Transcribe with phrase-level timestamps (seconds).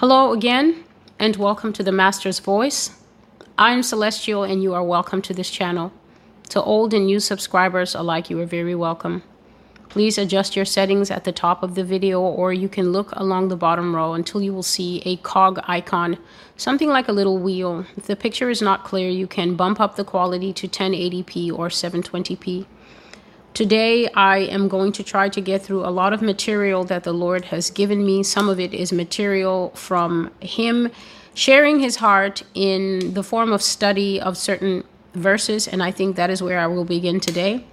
[0.00, 0.84] Hello again,
[1.18, 2.90] and welcome to the Master's Voice.
[3.56, 5.90] I'm Celestial, and you are welcome to this channel.
[6.50, 9.22] To old and new subscribers alike, you are very welcome.
[9.88, 13.48] Please adjust your settings at the top of the video, or you can look along
[13.48, 16.18] the bottom row until you will see a cog icon,
[16.58, 17.86] something like a little wheel.
[17.96, 21.68] If the picture is not clear, you can bump up the quality to 1080p or
[21.68, 22.66] 720p.
[23.56, 27.14] Today, I am going to try to get through a lot of material that the
[27.14, 28.22] Lord has given me.
[28.22, 30.90] Some of it is material from Him
[31.32, 34.84] sharing His heart in the form of study of certain
[35.14, 37.64] verses, and I think that is where I will begin today.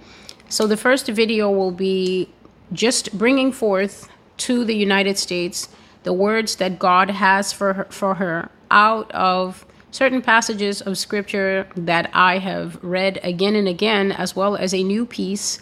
[0.48, 2.30] So, the first video will be
[2.72, 5.68] just bringing forth to the United States
[6.02, 11.68] the words that God has for her, for her out of certain passages of scripture
[11.76, 15.60] that I have read again and again, as well as a new piece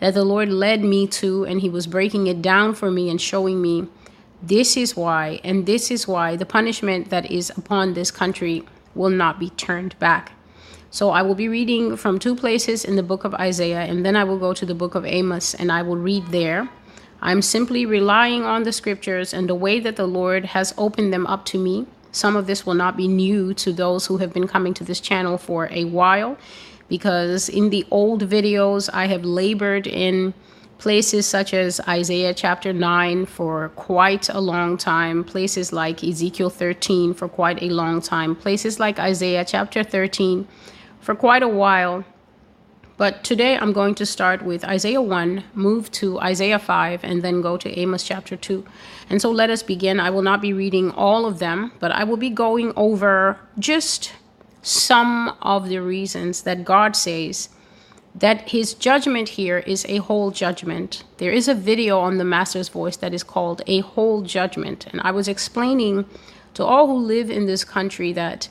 [0.00, 3.20] that the Lord led me to, and He was breaking it down for me and
[3.20, 3.86] showing me
[4.42, 8.64] this is why, and this is why the punishment that is upon this country
[8.94, 10.32] will not be turned back.
[10.90, 14.16] So I will be reading from two places in the book of Isaiah, and then
[14.16, 16.68] I will go to the book of Amos and I will read there.
[17.22, 21.26] I'm simply relying on the scriptures and the way that the Lord has opened them
[21.26, 21.86] up to me.
[22.10, 25.00] Some of this will not be new to those who have been coming to this
[25.00, 26.38] channel for a while
[26.90, 30.34] because in the old videos, I have labored in
[30.76, 37.14] places such as Isaiah chapter 9 for quite a long time, places like Ezekiel 13
[37.14, 40.48] for quite a long time, places like Isaiah chapter 13
[41.00, 42.04] for quite a while.
[42.96, 47.40] But today I'm going to start with Isaiah 1, move to Isaiah 5, and then
[47.40, 48.64] go to Amos chapter 2.
[49.08, 50.00] And so let us begin.
[50.00, 54.12] I will not be reading all of them, but I will be going over just
[54.62, 57.48] some of the reasons that God says
[58.14, 61.04] that his judgment here is a whole judgment.
[61.18, 64.86] There is a video on the Master's Voice that is called A Whole Judgment.
[64.86, 66.06] And I was explaining
[66.54, 68.48] to all who live in this country that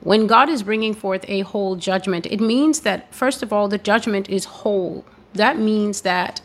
[0.00, 3.78] when God is bringing forth a whole judgment, it means that, first of all, the
[3.78, 5.04] judgment is whole.
[5.34, 6.40] That means that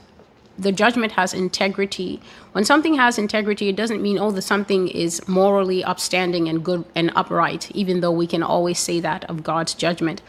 [0.58, 2.20] the judgment has integrity.
[2.52, 6.86] When something has integrity, it doesn't mean, oh, the something is morally upstanding and good
[6.96, 10.22] and upright, even though we can always say that of God's judgment.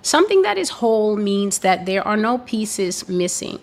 [0.00, 3.58] Something that is whole means that there are no pieces missing.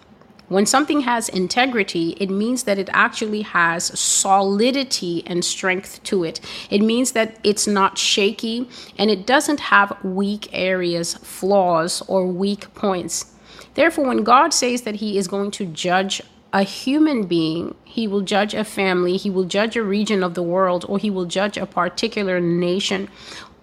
[0.51, 6.41] When something has integrity, it means that it actually has solidity and strength to it.
[6.69, 8.67] It means that it's not shaky
[8.97, 13.31] and it doesn't have weak areas, flaws, or weak points.
[13.73, 16.21] Therefore, when God says that He is going to judge
[16.53, 20.43] a human being, He will judge a family, He will judge a region of the
[20.43, 23.09] world, or He will judge a particular nation,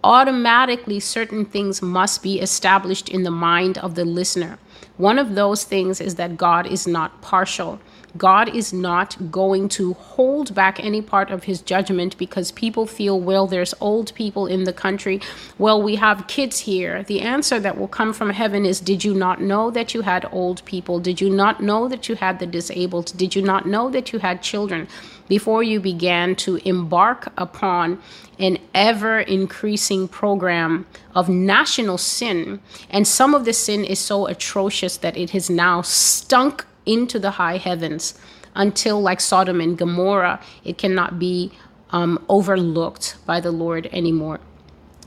[0.03, 4.59] automatically certain things must be established in the mind of the listener.
[4.97, 7.79] One of those things is that God is not partial.
[8.17, 13.21] God is not going to hold back any part of his judgment because people feel,
[13.21, 15.21] well, there's old people in the country.
[15.59, 17.03] Well, we have kids here.
[17.03, 20.29] The answer that will come from heaven is Did you not know that you had
[20.33, 20.99] old people?
[21.01, 23.13] Did you not know that you had the disabled?
[23.17, 24.89] Did you not know that you had children?
[25.29, 28.01] Before you began to embark upon
[28.39, 32.61] an ever increasing program of national sin.
[32.89, 37.33] And some of the sin is so atrocious that it has now stunk into the
[37.33, 38.19] high heavens
[38.55, 41.53] until, like Sodom and Gomorrah, it cannot be
[41.91, 44.41] um, overlooked by the Lord anymore.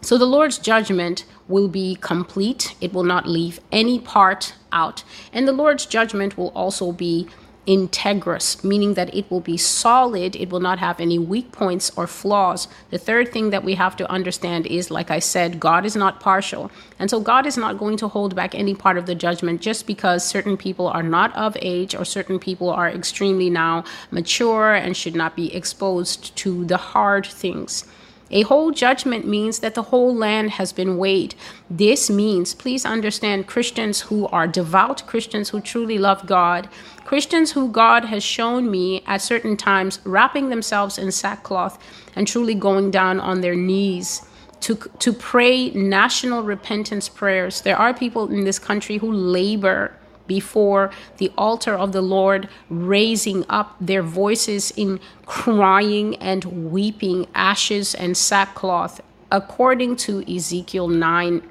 [0.01, 5.03] So the Lord's judgment will be complete, it will not leave any part out.
[5.33, 7.27] And the Lord's judgment will also be
[7.67, 12.07] integrous, meaning that it will be solid, it will not have any weak points or
[12.07, 12.67] flaws.
[12.89, 16.19] The third thing that we have to understand is, like I said, God is not
[16.19, 16.71] partial.
[16.97, 19.85] And so God is not going to hold back any part of the judgment just
[19.85, 24.97] because certain people are not of age or certain people are extremely now mature and
[24.97, 27.85] should not be exposed to the hard things.
[28.33, 31.35] A whole judgment means that the whole land has been weighed.
[31.69, 36.69] This means, please understand, Christians who are devout, Christians who truly love God,
[37.11, 41.77] Christians who God has shown me at certain times wrapping themselves in sackcloth
[42.15, 44.21] and truly going down on their knees
[44.61, 47.59] to, to pray national repentance prayers.
[47.63, 49.91] There are people in this country who labor
[50.25, 57.93] before the altar of the Lord, raising up their voices in crying and weeping, ashes
[57.93, 61.50] and sackcloth, according to Ezekiel 9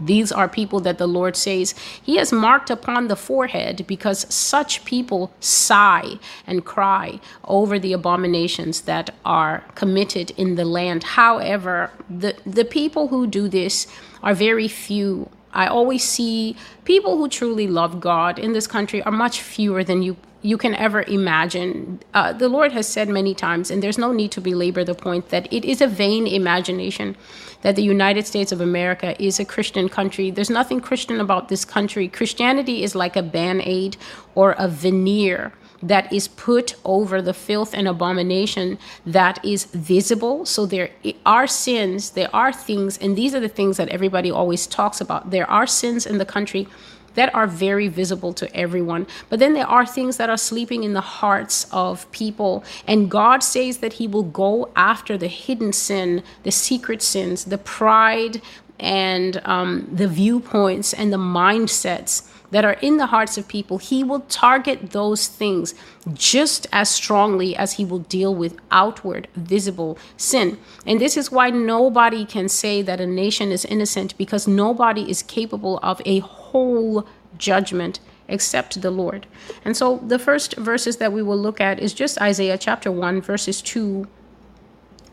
[0.00, 4.84] these are people that the Lord says He has marked upon the forehead because such
[4.84, 11.04] people sigh and cry over the abominations that are committed in the land.
[11.04, 13.86] However, the, the people who do this
[14.22, 15.28] are very few.
[15.52, 20.02] I always see people who truly love God in this country are much fewer than
[20.02, 22.00] you you can ever imagine.
[22.14, 25.28] Uh, the Lord has said many times, and there's no need to belabor the point
[25.28, 27.16] that it is a vain imagination
[27.62, 30.30] that the United States of America is a Christian country.
[30.30, 32.08] There's nothing Christian about this country.
[32.08, 33.96] Christianity is like a band aid
[34.34, 35.52] or a veneer
[35.82, 40.44] that is put over the filth and abomination that is visible.
[40.44, 40.90] So there
[41.24, 45.30] are sins, there are things, and these are the things that everybody always talks about.
[45.30, 46.68] There are sins in the country
[47.14, 49.06] that are very visible to everyone.
[49.28, 52.64] But then there are things that are sleeping in the hearts of people.
[52.86, 57.58] And God says that He will go after the hidden sin, the secret sins, the
[57.58, 58.40] pride,
[58.78, 64.02] and um, the viewpoints and the mindsets that are in the hearts of people, he
[64.02, 65.74] will target those things
[66.12, 70.58] just as strongly as he will deal with outward, visible sin.
[70.86, 75.22] And this is why nobody can say that a nation is innocent because nobody is
[75.22, 77.06] capable of a whole
[77.38, 79.26] judgment except the Lord.
[79.64, 83.20] And so the first verses that we will look at is just Isaiah chapter 1,
[83.20, 84.06] verses 2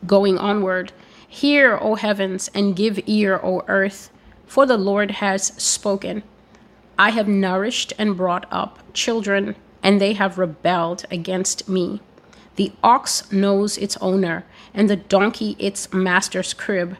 [0.06, 0.94] going onward.
[1.28, 4.10] Hear, O heavens, and give ear, O earth,
[4.45, 6.24] for the Lord has spoken.
[7.00, 12.02] I have nourished and brought up children, and they have rebelled against me.
[12.56, 16.98] The ox knows its owner, and the donkey its master's crib.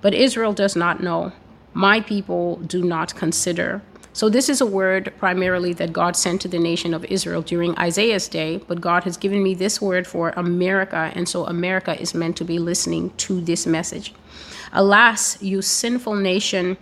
[0.00, 1.32] But Israel does not know.
[1.74, 3.82] My people do not consider.
[4.12, 7.78] So, this is a word primarily that God sent to the nation of Israel during
[7.78, 12.14] Isaiah's day, but God has given me this word for America, and so America is
[12.14, 14.12] meant to be listening to this message.
[14.72, 16.76] Alas, you sinful nation,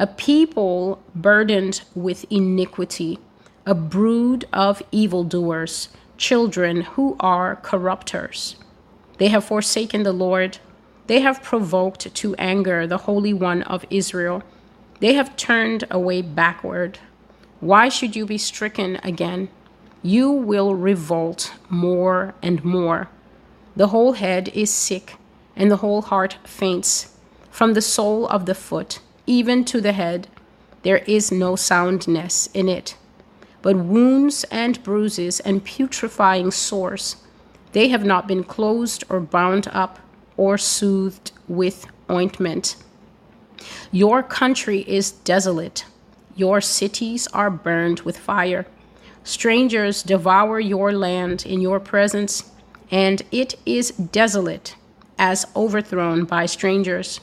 [0.00, 3.18] a people burdened with iniquity,
[3.66, 8.56] a brood of evildoers, children who are corrupters.
[9.18, 10.56] They have forsaken the Lord.
[11.06, 14.42] They have provoked to anger the Holy One of Israel.
[15.00, 16.98] They have turned away backward.
[17.60, 19.50] Why should you be stricken again?
[20.02, 23.10] You will revolt more and more.
[23.76, 25.16] The whole head is sick,
[25.54, 27.18] and the whole heart faints,
[27.50, 30.28] from the sole of the foot even to the head.
[30.82, 32.96] There is no soundness in it,
[33.62, 37.16] but wounds and bruises and putrefying sores.
[37.72, 40.00] They have not been closed or bound up
[40.36, 42.76] or soothed with ointment.
[43.92, 45.84] Your country is desolate.
[46.34, 48.66] Your cities are burned with fire.
[49.22, 52.50] Strangers devour your land in your presence,
[52.90, 54.76] and it is desolate
[55.18, 57.20] as overthrown by strangers.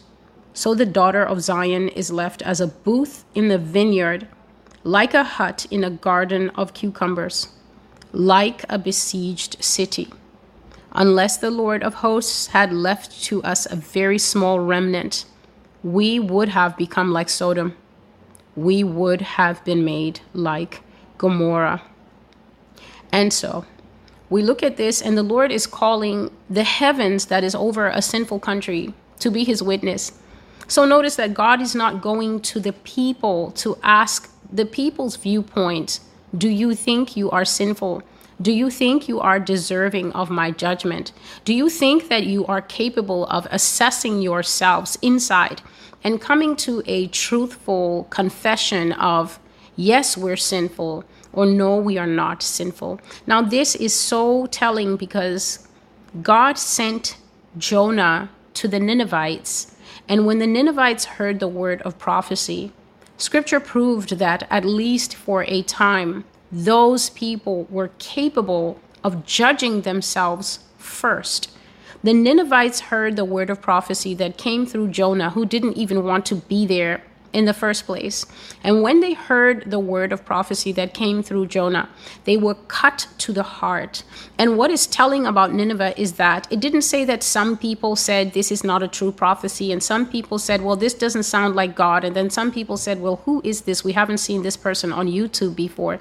[0.57, 4.27] So the daughter of Zion is left as a booth in the vineyard,
[4.83, 7.49] like a hut in a garden of cucumbers,
[8.11, 10.07] like a besieged city.
[10.93, 15.25] Unless the Lord of hosts had left to us a very small remnant,
[15.83, 17.77] we would have become like Sodom.
[18.55, 20.81] We would have been made like
[21.19, 21.83] Gomorrah.
[23.11, 23.63] And so,
[24.31, 28.01] we look at this, and the Lord is calling the heavens that is over a
[28.01, 30.13] sinful country to be his witness.
[30.67, 35.99] So notice that God is not going to the people to ask the people's viewpoint
[36.37, 38.03] Do you think you are sinful?
[38.39, 41.11] Do you think you are deserving of my judgment?
[41.45, 45.61] Do you think that you are capable of assessing yourselves inside
[46.03, 49.39] and coming to a truthful confession of,
[49.75, 51.03] yes, we're sinful,
[51.33, 52.99] or no, we are not sinful?
[53.25, 55.67] Now, this is so telling because
[56.21, 57.17] God sent
[57.57, 59.75] Jonah to the Ninevites
[60.07, 62.71] and when the Ninevites heard the word of prophecy,
[63.17, 70.59] scripture proved that, at least for a time, those people were capable of judging themselves
[70.77, 71.51] first.
[72.03, 76.25] The Ninevites heard the word of prophecy that came through Jonah, who didn't even want
[76.27, 77.01] to be there
[77.37, 78.25] in the first place.
[78.63, 81.87] And when they heard the word of prophecy that came through Jonah,
[82.23, 84.03] they were cut to the heart.
[84.39, 88.33] And what is telling about Nineveh is that it didn't say that some people said
[88.33, 91.75] this is not a true prophecy, and some people said, well, this doesn't sound like
[91.75, 92.03] God.
[92.03, 93.83] And then some people said, well, who is this?
[93.83, 95.99] We haven't seen this person on YouTube before.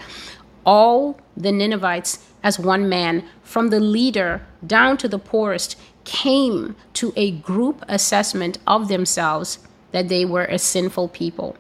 [0.65, 7.13] All the Ninevites, as one man, from the leader down to the poorest, came to
[7.15, 9.59] a group assessment of themselves
[9.97, 11.57] that they were a sinful people.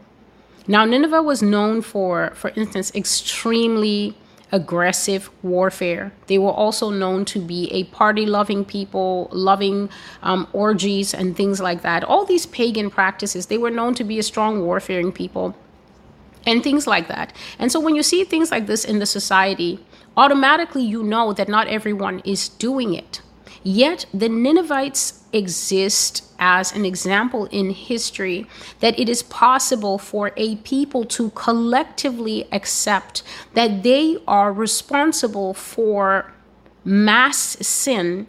[0.68, 4.14] Now, Nineveh was known for, for instance, extremely
[4.52, 6.12] aggressive warfare.
[6.26, 9.88] They were also known to be a party loving people, loving
[10.22, 12.04] um, orgies and things like that.
[12.04, 15.56] All these pagan practices, they were known to be a strong warfaring people
[16.44, 17.32] and things like that.
[17.58, 19.80] And so when you see things like this in the society,
[20.14, 23.22] automatically you know that not everyone is doing it.
[23.62, 28.46] Yet the Ninevites exist as an example in history
[28.80, 33.22] that it is possible for a people to collectively accept
[33.54, 36.32] that they are responsible for
[36.84, 38.26] mass sin,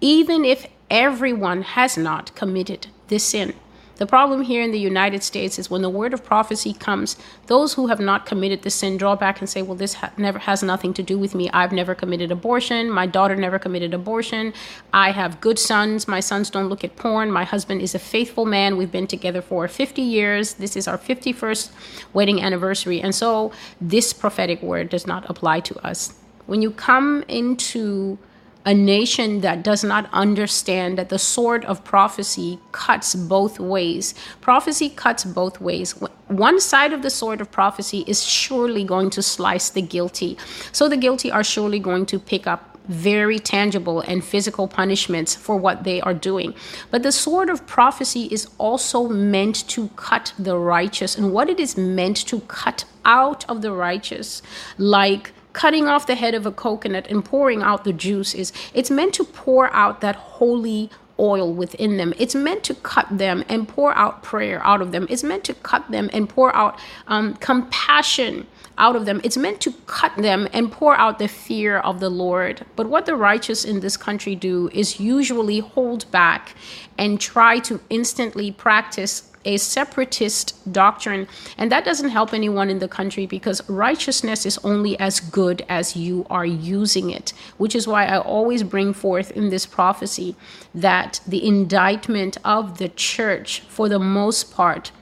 [0.00, 3.54] even if everyone has not committed this sin.
[3.96, 7.74] The problem here in the United States is when the word of prophecy comes, those
[7.74, 10.64] who have not committed the sin draw back and say, "Well, this ha- never has
[10.64, 11.48] nothing to do with me.
[11.52, 12.90] I've never committed abortion.
[12.90, 14.52] My daughter never committed abortion.
[14.92, 16.08] I have good sons.
[16.08, 17.30] My sons don't look at porn.
[17.30, 18.76] My husband is a faithful man.
[18.76, 20.54] We've been together for 50 years.
[20.54, 21.70] This is our 51st
[22.12, 26.14] wedding anniversary." And so this prophetic word does not apply to us.
[26.46, 28.18] When you come into
[28.64, 34.14] a nation that does not understand that the sword of prophecy cuts both ways.
[34.40, 35.92] Prophecy cuts both ways.
[36.28, 40.38] One side of the sword of prophecy is surely going to slice the guilty.
[40.72, 45.56] So the guilty are surely going to pick up very tangible and physical punishments for
[45.56, 46.54] what they are doing.
[46.90, 51.16] But the sword of prophecy is also meant to cut the righteous.
[51.16, 54.42] And what it is meant to cut out of the righteous,
[54.76, 58.90] like cutting off the head of a coconut and pouring out the juice is it's
[58.90, 62.12] meant to pour out that holy oil within them.
[62.18, 65.06] It's meant to cut them and pour out prayer out of them.
[65.08, 68.46] It's meant to cut them and pour out um, compassion
[68.76, 69.20] out of them.
[69.22, 72.66] It's meant to cut them and pour out the fear of the Lord.
[72.74, 76.56] But what the righteous in this country do is usually hold back
[76.98, 81.26] and try to instantly practice a separatist doctrine.
[81.58, 85.96] And that doesn't help anyone in the country because righteousness is only as good as
[85.96, 90.36] you are using it, which is why I always bring forth in this prophecy
[90.74, 94.92] that the indictment of the church, for the most part,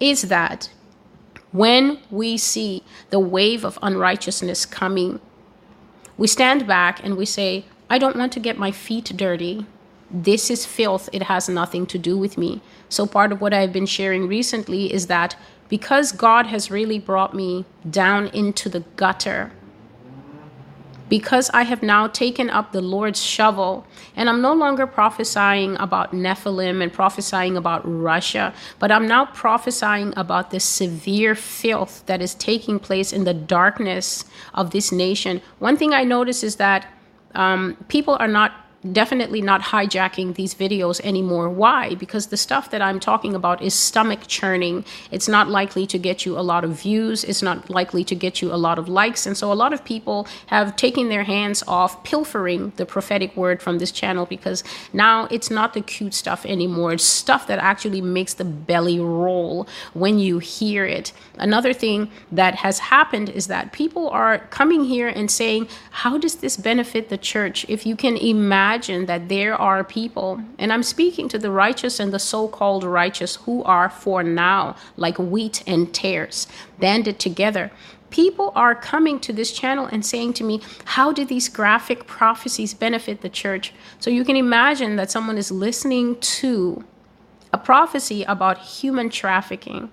[0.00, 0.70] is that
[1.52, 5.20] when we see the wave of unrighteousness coming,
[6.16, 9.66] we stand back and we say, I don't want to get my feet dirty.
[10.10, 11.10] This is filth.
[11.12, 12.62] It has nothing to do with me.
[12.92, 15.34] So, part of what I've been sharing recently is that
[15.70, 19.50] because God has really brought me down into the gutter,
[21.08, 26.12] because I have now taken up the Lord's shovel, and I'm no longer prophesying about
[26.12, 32.34] Nephilim and prophesying about Russia, but I'm now prophesying about the severe filth that is
[32.34, 35.40] taking place in the darkness of this nation.
[35.60, 36.86] One thing I notice is that
[37.34, 38.52] um, people are not
[38.90, 41.48] definitely not hijacking these videos anymore.
[41.48, 41.94] Why?
[41.94, 44.84] Because the stuff that I'm talking about is stomach churning.
[45.10, 48.42] It's not likely to get you a lot of views, it's not likely to get
[48.42, 49.26] you a lot of likes.
[49.26, 53.62] And so a lot of people have taken their hands off pilfering the prophetic word
[53.62, 56.94] from this channel because now it's not the cute stuff anymore.
[56.94, 61.12] It's stuff that actually makes the belly roll when you hear it.
[61.38, 66.36] Another thing that has happened is that people are coming here and saying, How does
[66.36, 67.64] this benefit the church?
[67.68, 72.00] If you can imagine imagine that there are people, and I'm speaking to the righteous
[72.00, 76.46] and the so called righteous who are for now like wheat and tares
[76.78, 77.70] banded together.
[78.08, 80.62] People are coming to this channel and saying to me,
[80.96, 83.74] How do these graphic prophecies benefit the church?
[84.00, 86.82] So you can imagine that someone is listening to
[87.52, 89.90] a prophecy about human trafficking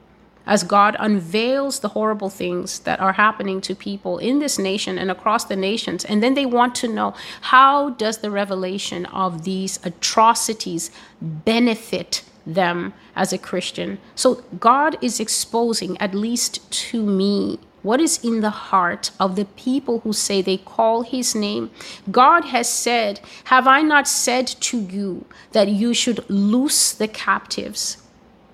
[0.50, 5.12] as God unveils the horrible things that are happening to people in this nation and
[5.12, 6.04] across the nations.
[6.04, 10.90] And then they want to know how does the revelation of these atrocities
[11.22, 14.00] benefit them as a Christian?
[14.16, 19.46] So God is exposing, at least to me, what is in the heart of the
[19.46, 21.70] people who say they call his name.
[22.12, 27.99] God has said, Have I not said to you that you should loose the captives?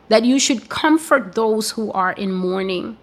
[0.10, 2.98] That you should comfort those who are in mourning.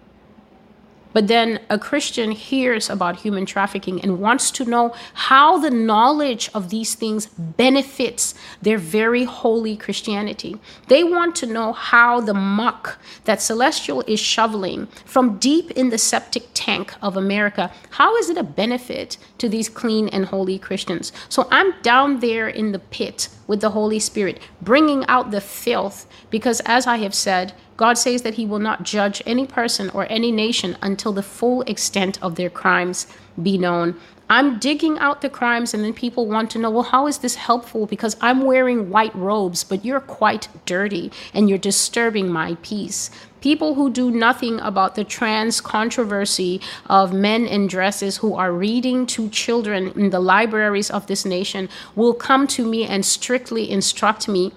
[1.13, 6.49] But then a Christian hears about human trafficking and wants to know how the knowledge
[6.53, 10.57] of these things benefits their very holy Christianity.
[10.87, 15.97] They want to know how the muck that Celestial is shoveling from deep in the
[15.97, 21.11] septic tank of America, how is it a benefit to these clean and holy Christians?
[21.29, 26.07] So I'm down there in the pit with the Holy Spirit, bringing out the filth,
[26.29, 27.53] because as I have said,
[27.83, 31.63] God says that He will not judge any person or any nation until the full
[31.63, 33.07] extent of their crimes
[33.47, 33.99] be known.
[34.29, 37.35] I'm digging out the crimes, and then people want to know, well, how is this
[37.35, 37.85] helpful?
[37.85, 43.11] Because I'm wearing white robes, but you're quite dirty and you're disturbing my peace.
[43.41, 49.05] People who do nothing about the trans controversy of men in dresses who are reading
[49.07, 54.29] to children in the libraries of this nation will come to me and strictly instruct
[54.29, 54.53] me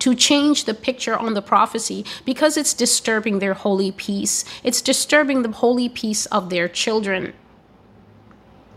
[0.00, 4.44] to change the picture on the prophecy because it's disturbing their holy peace.
[4.64, 7.32] It's disturbing the holy peace of their children.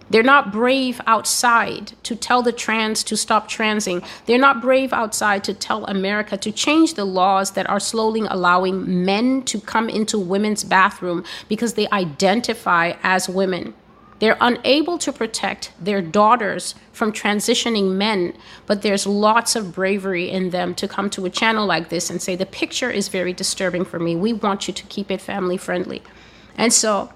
[0.09, 4.03] They're not brave outside to tell the trans to stop transing.
[4.25, 9.05] They're not brave outside to tell America to change the laws that are slowly allowing
[9.05, 13.73] men to come into women's bathroom because they identify as women.
[14.19, 18.33] They're unable to protect their daughters from transitioning men,
[18.65, 22.21] but there's lots of bravery in them to come to a channel like this and
[22.21, 24.15] say, The picture is very disturbing for me.
[24.15, 26.01] We want you to keep it family friendly.
[26.57, 27.11] And so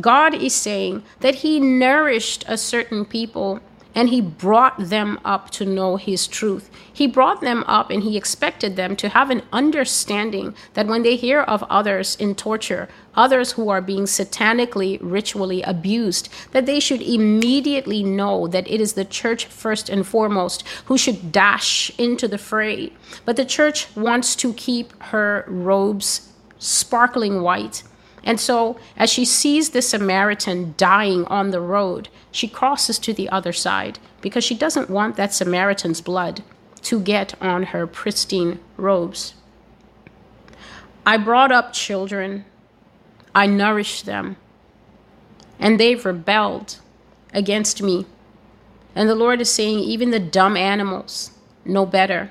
[0.00, 3.60] God is saying that He nourished a certain people
[3.94, 6.70] and He brought them up to know His truth.
[6.92, 11.16] He brought them up and He expected them to have an understanding that when they
[11.16, 17.02] hear of others in torture, others who are being satanically, ritually abused, that they should
[17.02, 22.38] immediately know that it is the church first and foremost who should dash into the
[22.38, 22.92] fray.
[23.24, 27.82] But the church wants to keep her robes sparkling white
[28.24, 33.28] and so, as she sees the Samaritan dying on the road, she crosses to the
[33.28, 36.42] other side because she doesn't want that Samaritan's blood
[36.82, 39.34] to get on her pristine robes.
[41.04, 42.44] I brought up children,
[43.34, 44.36] I nourished them,
[45.58, 46.78] and they've rebelled
[47.34, 48.06] against me.
[48.94, 51.32] And the Lord is saying, even the dumb animals
[51.64, 52.30] know better.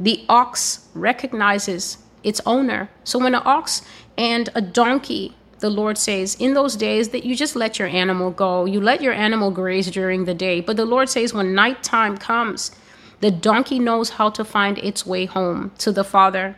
[0.00, 2.88] The ox recognizes its owner.
[3.04, 3.82] So when an ox
[4.18, 8.30] and a donkey, the Lord says, in those days that you just let your animal
[8.30, 10.60] go, you let your animal graze during the day.
[10.60, 12.72] But the Lord says, when nighttime comes,
[13.20, 16.56] the donkey knows how to find its way home to the Father.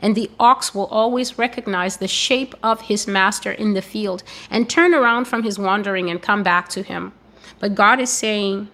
[0.00, 4.68] And the ox will always recognize the shape of his master in the field and
[4.68, 7.12] turn around from his wandering and come back to him.
[7.58, 8.68] But God is saying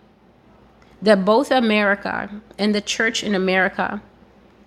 [1.02, 4.02] that both America and the church in America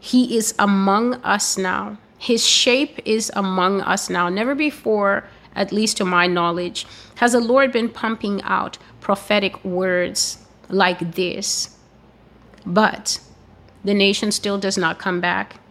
[0.01, 1.97] he is among us now.
[2.19, 4.27] His shape is among us now.
[4.27, 6.85] Never before, at least to my knowledge,
[7.15, 11.77] has the Lord been pumping out prophetic words like this.
[12.65, 13.21] But
[13.85, 15.61] the nation still does not come back.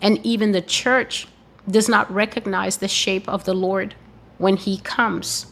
[0.00, 1.26] And even the church
[1.68, 3.96] does not recognize the shape of the Lord
[4.38, 5.46] when he comes.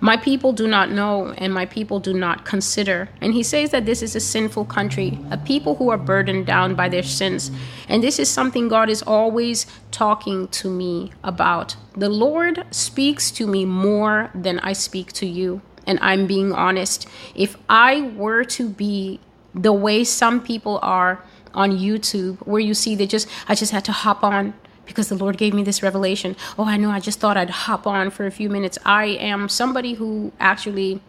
[0.00, 3.08] My people do not know, and my people do not consider.
[3.20, 6.76] And he says that this is a sinful country, a people who are burdened down
[6.76, 7.50] by their sins.
[7.88, 11.74] And this is something God is always talking to me about.
[11.96, 15.62] The Lord speaks to me more than I speak to you.
[15.84, 17.08] And I'm being honest.
[17.34, 19.20] If I were to be
[19.54, 23.84] the way some people are on YouTube, where you see they just, I just had
[23.86, 24.54] to hop on
[24.88, 26.34] because the Lord gave me this revelation.
[26.58, 28.76] Oh, I know, I just thought I'd hop on for a few minutes.
[28.84, 31.00] I am somebody who actually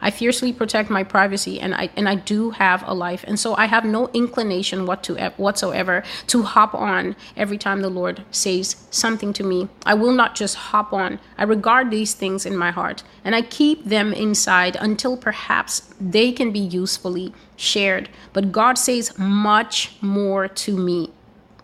[0.00, 3.24] I fiercely protect my privacy and I and I do have a life.
[3.26, 7.90] And so I have no inclination what to, whatsoever to hop on every time the
[7.90, 9.68] Lord says something to me.
[9.84, 11.20] I will not just hop on.
[11.36, 16.32] I regard these things in my heart and I keep them inside until perhaps they
[16.32, 18.08] can be usefully shared.
[18.32, 21.12] But God says much more to me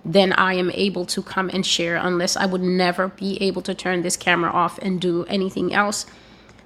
[0.06, 3.74] then I am able to come and share, unless I would never be able to
[3.74, 6.06] turn this camera off and do anything else.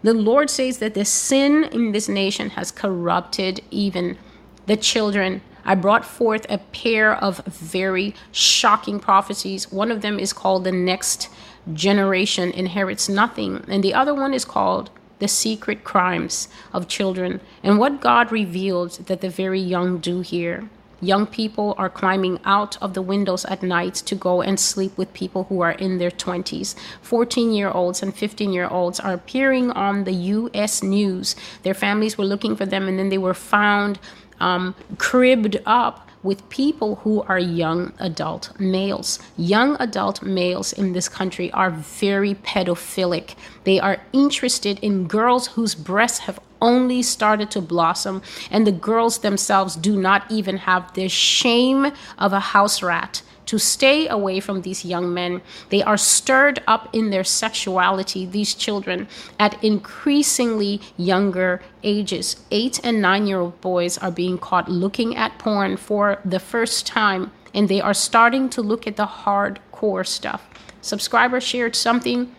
[0.03, 4.19] The Lord says that the sin in this nation has corrupted even
[4.67, 5.41] the children.
[5.65, 9.73] I brought forth a pair of very shocking prophecies.
[9.73, 11.31] One of them is called The Next
[11.73, 17.79] Generation Inherits Nothing, and the other one is called The Secret Crimes of Children and
[17.79, 20.69] what God revealed that the very young do here.
[21.01, 25.13] Young people are climbing out of the windows at night to go and sleep with
[25.15, 26.75] people who are in their 20s.
[27.03, 31.37] 14 year olds and 15 year olds are appearing on the US news.
[31.63, 33.99] Their families were looking for them and then they were found
[34.41, 39.19] um, cribbed up with people who are young adult males.
[39.37, 43.35] Young adult males in this country are very pedophilic.
[43.65, 49.19] They are interested in girls whose breasts have only started to blossom, and the girls
[49.19, 54.63] themselves do not even have the shame of a house rat to stay away from
[54.63, 55.43] these young men.
[55.71, 59.09] They are stirred up in their sexuality, these children,
[59.41, 62.37] at increasingly younger ages.
[62.53, 66.87] Eight and nine year old boys are being caught looking at porn for the first
[66.87, 70.49] time, and they are starting to look at the hardcore stuff.
[70.81, 72.35] Subscriber shared something.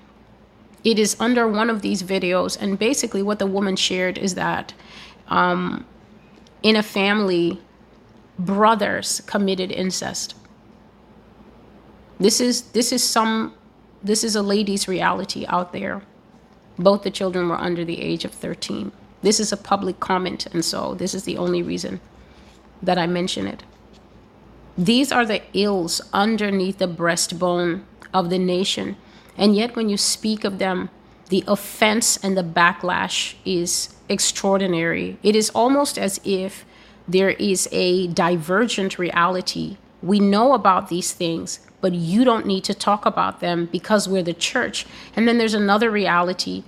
[0.83, 4.73] It is under one of these videos, and basically, what the woman shared is that
[5.27, 5.85] um,
[6.63, 7.61] in a family,
[8.39, 10.35] brothers committed incest
[12.21, 13.55] this is this is some
[14.03, 16.03] this is a lady's reality out there.
[16.77, 18.91] Both the children were under the age of 13.
[19.23, 21.99] This is a public comment, and so this is the only reason
[22.81, 23.63] that I mention it.
[24.77, 28.97] These are the ills underneath the breastbone of the nation.
[29.37, 30.89] And yet, when you speak of them,
[31.29, 35.17] the offense and the backlash is extraordinary.
[35.23, 36.65] It is almost as if
[37.07, 39.77] there is a divergent reality.
[40.01, 44.23] We know about these things, but you don't need to talk about them because we're
[44.23, 44.85] the church.
[45.15, 46.63] And then there's another reality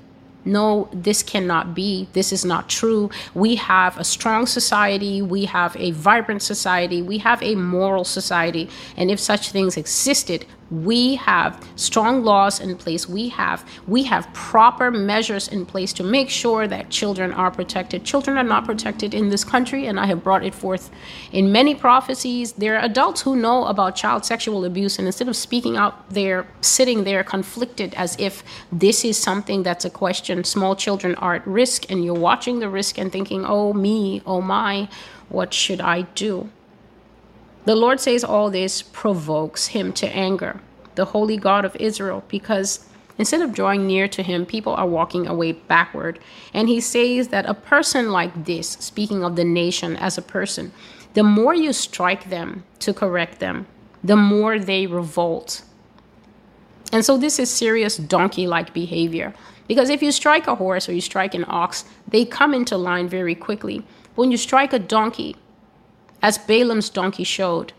[0.46, 2.08] no, this cannot be.
[2.14, 3.10] This is not true.
[3.34, 5.22] We have a strong society.
[5.22, 7.02] We have a vibrant society.
[7.02, 8.70] We have a moral society.
[8.98, 13.08] And if such things existed, we have strong laws in place.
[13.08, 18.04] We have we have proper measures in place to make sure that children are protected.
[18.04, 20.90] Children are not protected in this country and i have brought it forth
[21.32, 22.54] in many prophecies.
[22.54, 26.48] There are adults who know about child sexual abuse and instead of speaking out they're
[26.62, 31.46] sitting there conflicted as if this is something that's a question small children are at
[31.46, 34.88] risk and you're watching the risk and thinking oh me oh my
[35.30, 36.50] what should i do
[37.66, 40.60] the Lord says all this provokes him to anger,
[40.96, 42.86] the holy God of Israel, because
[43.18, 46.20] instead of drawing near to him, people are walking away backward.
[46.54, 50.74] And he says that a person like this, speaking of the nation as a person,
[51.14, 53.68] the more you strike them to correct them,
[54.04, 55.64] the more they revolt.
[56.92, 59.34] And so this is serious donkey like behavior.
[59.68, 63.08] Because if you strike a horse or you strike an ox, they come into line
[63.08, 63.84] very quickly.
[64.16, 65.36] When you strike a donkey,
[66.24, 67.74] as Balaam's donkey showed,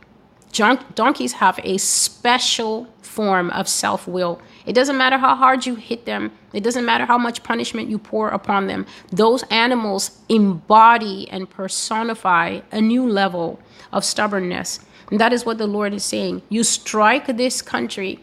[0.52, 4.40] donkeys have a special form of self will.
[4.66, 7.98] It doesn't matter how hard you hit them, it doesn't matter how much punishment you
[7.98, 8.86] pour upon them.
[9.10, 13.58] Those animals embody and personify a new level
[13.92, 14.78] of stubbornness.
[15.10, 16.42] And that is what the Lord is saying.
[16.48, 18.20] You strike this country,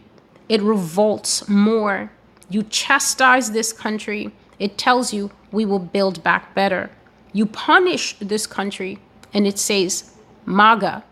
[0.48, 2.12] it revolts more.
[2.48, 6.90] You chastise this country, it tells you we will build back better.
[7.32, 8.98] You punish this country,
[9.32, 10.11] and it says
[10.46, 11.04] MAGA.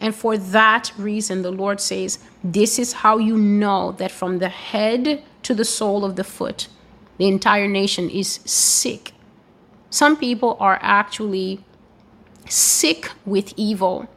[0.00, 4.48] And for that reason, the Lord says, This is how you know that from the
[4.48, 6.68] head to the sole of the foot,
[7.18, 9.12] the entire nation is sick.
[9.90, 11.62] Some people are actually
[12.48, 14.08] sick with evil.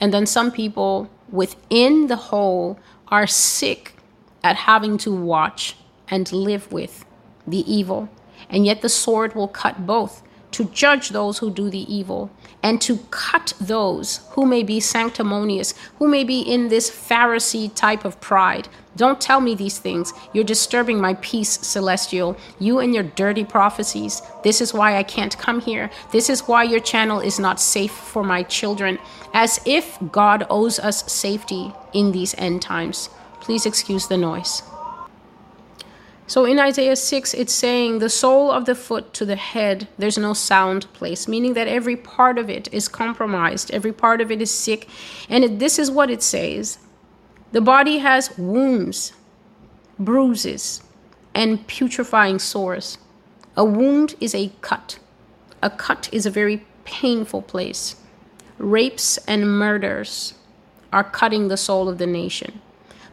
[0.00, 2.78] And then some people within the whole
[3.08, 3.94] are sick
[4.42, 5.76] at having to watch
[6.08, 7.04] and live with
[7.46, 8.08] the evil.
[8.48, 12.30] And yet the sword will cut both to judge those who do the evil
[12.64, 18.06] and to cut those who may be sanctimonious, who may be in this Pharisee type
[18.06, 18.68] of pride.
[18.96, 20.14] Don't tell me these things.
[20.32, 22.36] You're disturbing my peace, Celestial.
[22.58, 24.22] You and your dirty prophecies.
[24.44, 25.90] This is why I can't come here.
[26.10, 28.98] This is why your channel is not safe for my children.
[29.34, 33.10] As if God owes us safety in these end times.
[33.40, 34.62] Please excuse the noise.
[36.26, 40.16] So in Isaiah 6, it's saying the sole of the foot to the head, there's
[40.16, 44.40] no sound place, meaning that every part of it is compromised, every part of it
[44.40, 44.88] is sick.
[45.28, 46.78] And it, this is what it says
[47.52, 49.12] the body has wounds,
[49.98, 50.82] bruises,
[51.34, 52.98] and putrefying sores.
[53.56, 54.98] A wound is a cut,
[55.62, 57.96] a cut is a very painful place.
[58.58, 60.34] Rapes and murders
[60.92, 62.60] are cutting the soul of the nation.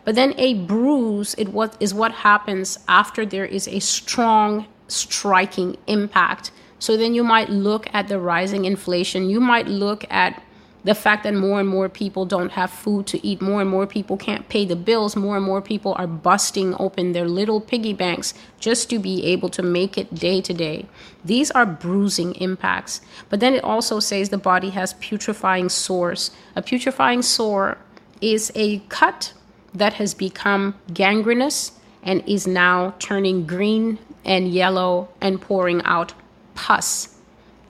[0.04, 5.78] But then a bruise it what is what happens after there is a strong striking
[5.88, 6.52] impact.
[6.80, 9.30] So then you might look at the rising inflation.
[9.30, 10.42] You might look at
[10.84, 13.86] the fact that more and more people don't have food to eat, more and more
[13.86, 17.94] people can't pay the bills, more and more people are busting open their little piggy
[17.94, 20.88] banks just to be able to make it day to day.
[21.24, 23.02] These are bruising impacts.
[23.30, 26.32] But then it also says the body has putrefying sores.
[26.56, 27.78] A putrefying sore
[28.20, 29.34] is a cut
[29.74, 36.14] that has become gangrenous and is now turning green and yellow and pouring out
[36.56, 37.16] pus.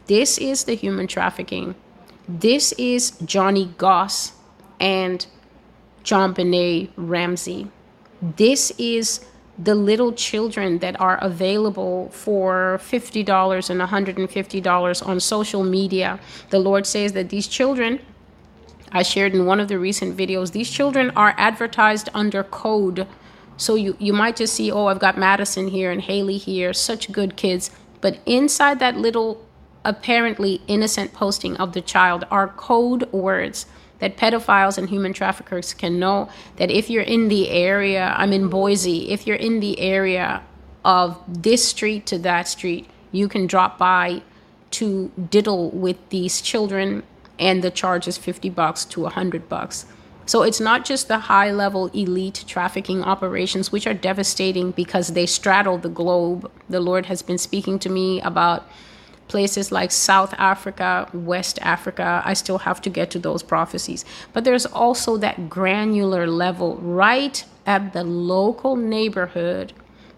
[0.08, 1.76] This is the human trafficking.
[2.28, 4.32] This is Johnny Gosch
[4.80, 5.26] and
[6.04, 7.70] JonBenét Ramsey.
[8.22, 9.26] This is
[9.58, 16.20] the little children that are available for $50 and $150 on social media.
[16.50, 18.00] The Lord says that these children
[18.91, 23.08] I shared in one of the recent videos, these children are advertised under code.
[23.58, 27.12] So you, you might just see, oh, I've got Madison here and Haley here, such
[27.12, 27.71] good kids.
[28.01, 29.45] But inside that little
[29.86, 33.65] apparently innocent posting of the child are code words
[33.99, 36.27] that pedophiles and human traffickers can know
[36.58, 40.43] that if you're in the area, I'm in Boise, if you're in the area
[40.84, 44.23] of this street to that street, you can drop by
[44.71, 47.04] to diddle with these children
[47.41, 49.86] and the charge is 50 bucks to 100 bucks.
[50.27, 55.25] So it's not just the high level elite trafficking operations, which are devastating because they
[55.25, 56.49] straddle the globe.
[56.69, 58.69] The Lord has been speaking to me about
[59.27, 62.21] places like South Africa, West Africa.
[62.23, 64.06] I still have to get to those prophecies.
[64.32, 69.73] But there's also that granular level right at the local neighborhood.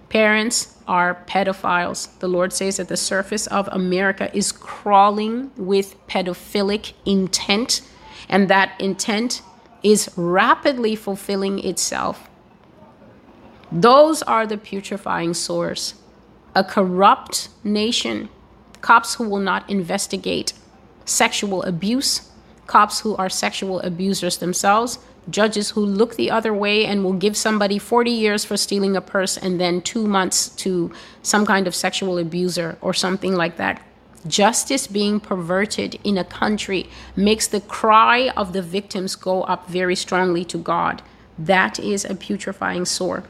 [0.10, 2.08] Parents, are pedophiles.
[2.20, 7.82] The Lord says that the surface of America is crawling with pedophilic intent,
[8.30, 9.42] and that intent
[9.84, 12.30] is rapidly fulfilling itself.
[13.72, 15.96] Those are the putrefying sores.
[16.56, 18.30] A corrupt nation,
[18.82, 20.54] cops who will not investigate
[21.06, 22.30] sexual abuse,
[22.68, 27.36] cops who are sexual abusers themselves, judges who look the other way and will give
[27.38, 31.76] somebody 40 years for stealing a purse and then two months to some kind of
[31.76, 33.82] sexual abuser or something like that.
[34.28, 39.96] Justice being perverted in a country makes the cry of the victims go up very
[39.96, 41.02] strongly to God.
[41.38, 43.24] That is a putrefying sore.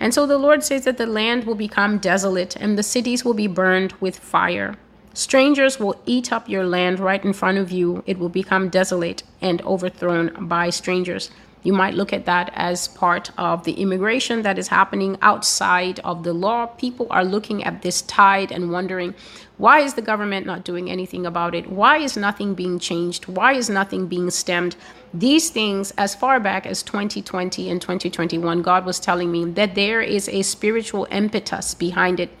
[0.00, 3.34] And so the Lord says that the land will become desolate and the cities will
[3.34, 4.76] be burned with fire.
[5.14, 8.02] Strangers will eat up your land right in front of you.
[8.04, 11.30] It will become desolate and overthrown by strangers.
[11.62, 16.24] You might look at that as part of the immigration that is happening outside of
[16.24, 16.66] the law.
[16.66, 19.14] People are looking at this tide and wondering,
[19.56, 21.70] why is the government not doing anything about it?
[21.70, 23.28] Why is nothing being changed?
[23.28, 24.74] Why is nothing being stemmed?
[25.14, 30.02] These things, as far back as 2020 and 2021, God was telling me that there
[30.02, 32.36] is a spiritual impetus behind it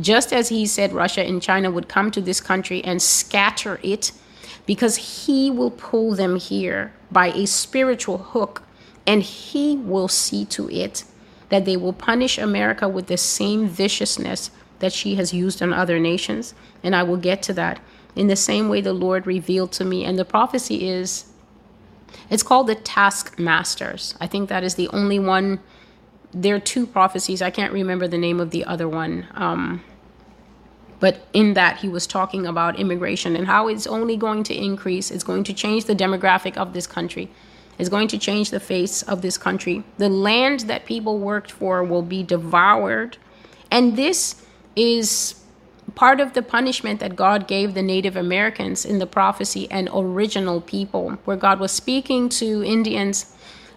[0.00, 4.12] just as he said Russia and China would come to this country and scatter it,
[4.66, 8.62] because he will pull them here by a spiritual hook
[9.06, 11.04] and he will see to it
[11.48, 15.98] that they will punish America with the same viciousness that she has used on other
[15.98, 16.54] nations.
[16.82, 17.80] And I will get to that
[18.14, 20.04] in the same way the Lord revealed to me.
[20.04, 21.24] And the prophecy is
[22.28, 24.14] it's called the taskmasters.
[24.20, 25.60] I think that is the only one
[26.32, 27.40] there are two prophecies.
[27.40, 29.26] I can't remember the name of the other one.
[29.34, 29.82] Um,
[31.00, 35.10] but in that, he was talking about immigration and how it's only going to increase.
[35.10, 37.30] It's going to change the demographic of this country.
[37.78, 39.84] It's going to change the face of this country.
[39.98, 43.16] The land that people worked for will be devoured.
[43.70, 45.40] And this is
[45.94, 50.60] part of the punishment that God gave the Native Americans in the prophecy and original
[50.60, 53.32] people, where God was speaking to Indians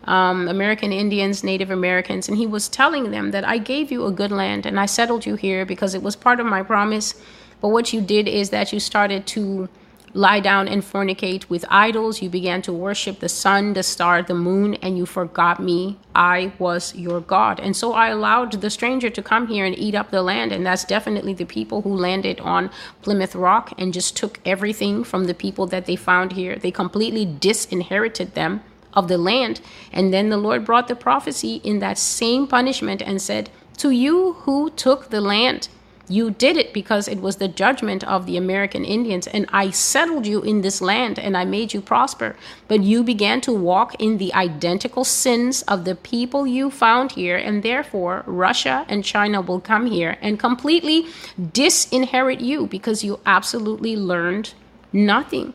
[0.06, 4.12] um, American Indians, Native Americans, and he was telling them that I gave you a
[4.12, 7.16] good land and I settled you here because it was part of my promise.
[7.60, 9.70] But what you did is that you started to
[10.14, 12.22] lie down and fornicate with idols.
[12.22, 15.98] You began to worship the sun, the star, the moon, and you forgot me.
[16.14, 17.60] I was your God.
[17.60, 20.52] And so I allowed the stranger to come here and eat up the land.
[20.52, 22.70] And that's definitely the people who landed on
[23.02, 26.56] Plymouth Rock and just took everything from the people that they found here.
[26.56, 29.62] They completely disinherited them of the land.
[29.92, 34.34] And then the Lord brought the prophecy in that same punishment and said, To you
[34.44, 35.70] who took the land,
[36.12, 40.28] you did it because it was the judgment of the American Indians, and I settled
[40.28, 42.36] you in this land and I made you prosper.
[42.68, 47.38] But you began to walk in the identical sins of the people you found here,
[47.38, 51.06] and therefore Russia and China will come here and completely
[51.54, 54.54] disinherit you because you absolutely learned
[54.92, 55.54] nothing.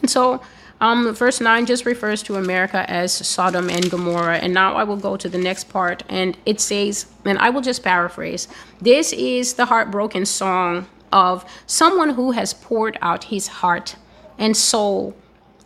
[0.00, 0.40] And so
[0.80, 4.38] um, verse 9 just refers to America as Sodom and Gomorrah.
[4.38, 7.62] And now I will go to the next part, and it says, and I will
[7.62, 8.48] just paraphrase
[8.80, 13.96] this is the heartbroken song of someone who has poured out his heart
[14.36, 15.16] and soul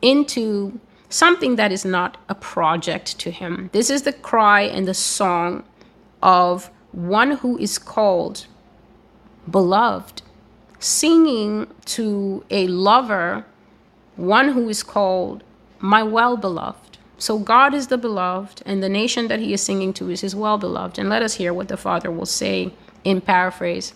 [0.03, 3.71] into something that is not a project to him.
[3.73, 5.65] This is the cry and the song
[6.23, 8.47] of one who is called
[9.51, 10.23] beloved,
[10.79, 13.47] singing to a lover
[14.19, 15.45] one who is called
[15.79, 16.99] my well beloved.
[17.19, 20.37] So God is the beloved, and the nation that he is singing to is his
[20.37, 20.99] well beloved.
[20.99, 22.73] And let us hear what the Father will say
[23.05, 23.95] in paraphrase.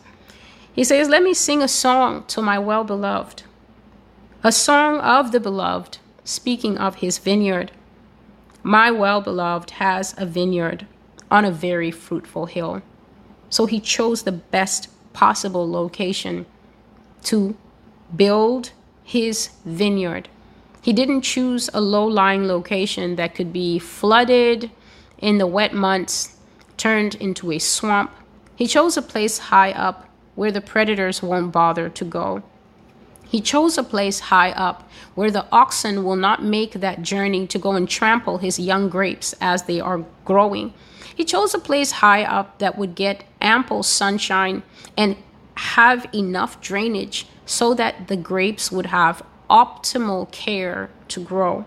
[0.72, 3.42] He says, Let me sing a song to my well beloved,
[4.42, 7.72] a song of the beloved, speaking of his vineyard.
[8.62, 10.86] My well beloved has a vineyard
[11.30, 12.82] on a very fruitful hill.
[13.50, 16.46] So he chose the best possible location
[17.24, 17.56] to
[18.14, 18.70] build
[19.12, 20.26] his vineyard.
[20.80, 24.70] He didn't choose a low lying location that could be flooded
[25.18, 26.38] in the wet months,
[26.78, 28.10] turned into a swamp.
[28.56, 32.42] He chose a place high up where the predators won't bother to go.
[33.28, 37.58] He chose a place high up where the oxen will not make that journey to
[37.58, 40.72] go and trample his young grapes as they are growing.
[41.14, 44.62] He chose a place high up that would get ample sunshine
[44.96, 45.16] and
[45.54, 51.64] have enough drainage so that the grapes would have optimal care to grow.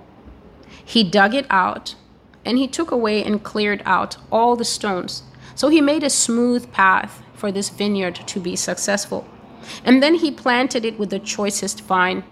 [0.83, 1.95] He dug it out
[2.43, 5.23] and he took away and cleared out all the stones.
[5.55, 9.27] So he made a smooth path for this vineyard to be successful.
[9.83, 12.23] And then he planted it with the choicest vine.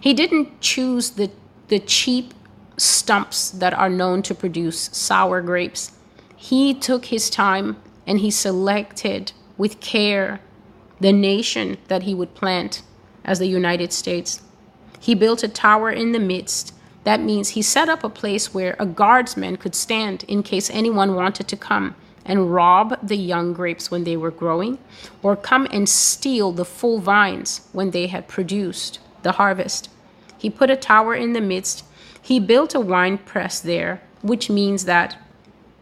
[0.00, 1.30] He didn't choose the,
[1.68, 2.34] the cheap
[2.76, 5.92] stumps that are known to produce sour grapes.
[6.36, 10.40] He took his time and he selected with care
[11.00, 12.82] the nation that he would plant
[13.24, 14.42] as the United States.
[15.00, 16.74] He built a tower in the midst.
[17.04, 21.14] That means he set up a place where a guardsman could stand in case anyone
[21.14, 24.78] wanted to come and rob the young grapes when they were growing,
[25.22, 29.88] or come and steal the full vines when they had produced the harvest.
[30.36, 31.84] He put a tower in the midst.
[32.20, 35.16] He built a wine press there, which means that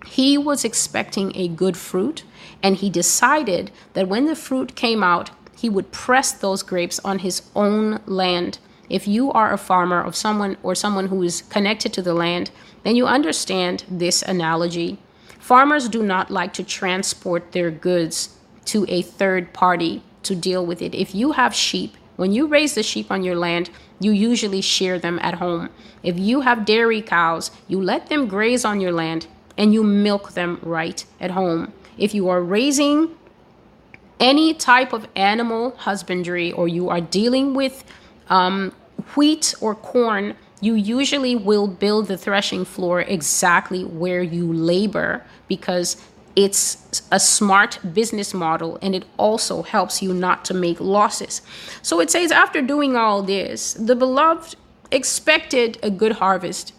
[0.07, 2.23] he was expecting a good fruit,
[2.63, 7.21] and he decided that when the fruit came out, he would press those grapes on
[7.21, 8.59] his own land.
[8.89, 12.51] If you are a farmer of someone or someone who is connected to the land,
[12.85, 14.99] then you understand this analogy.
[15.41, 20.81] Farmers do not like to transport their goods to a third party to deal with
[20.83, 20.95] it.
[20.95, 24.99] If you have sheep, when you raise the sheep on your land, you usually shear
[24.99, 25.71] them at home.
[26.03, 29.27] If you have dairy cows, you let them graze on your land
[29.59, 31.73] and you milk them right at home.
[31.99, 33.17] If you are raising
[34.21, 37.85] any type of animal husbandry or you are dealing with
[38.29, 38.73] um,
[39.15, 46.03] wheat or corn, you usually will build the threshing floor exactly where you labor because
[46.35, 51.41] it's a smart business model and it also helps you not to make losses.
[51.83, 54.57] So it says, after doing all this, the beloved
[54.91, 56.73] expected a good harvest.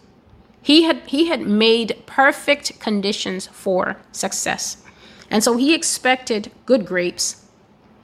[0.62, 4.82] He had, he had made perfect conditions for success.
[5.30, 7.44] And so he expected good grapes.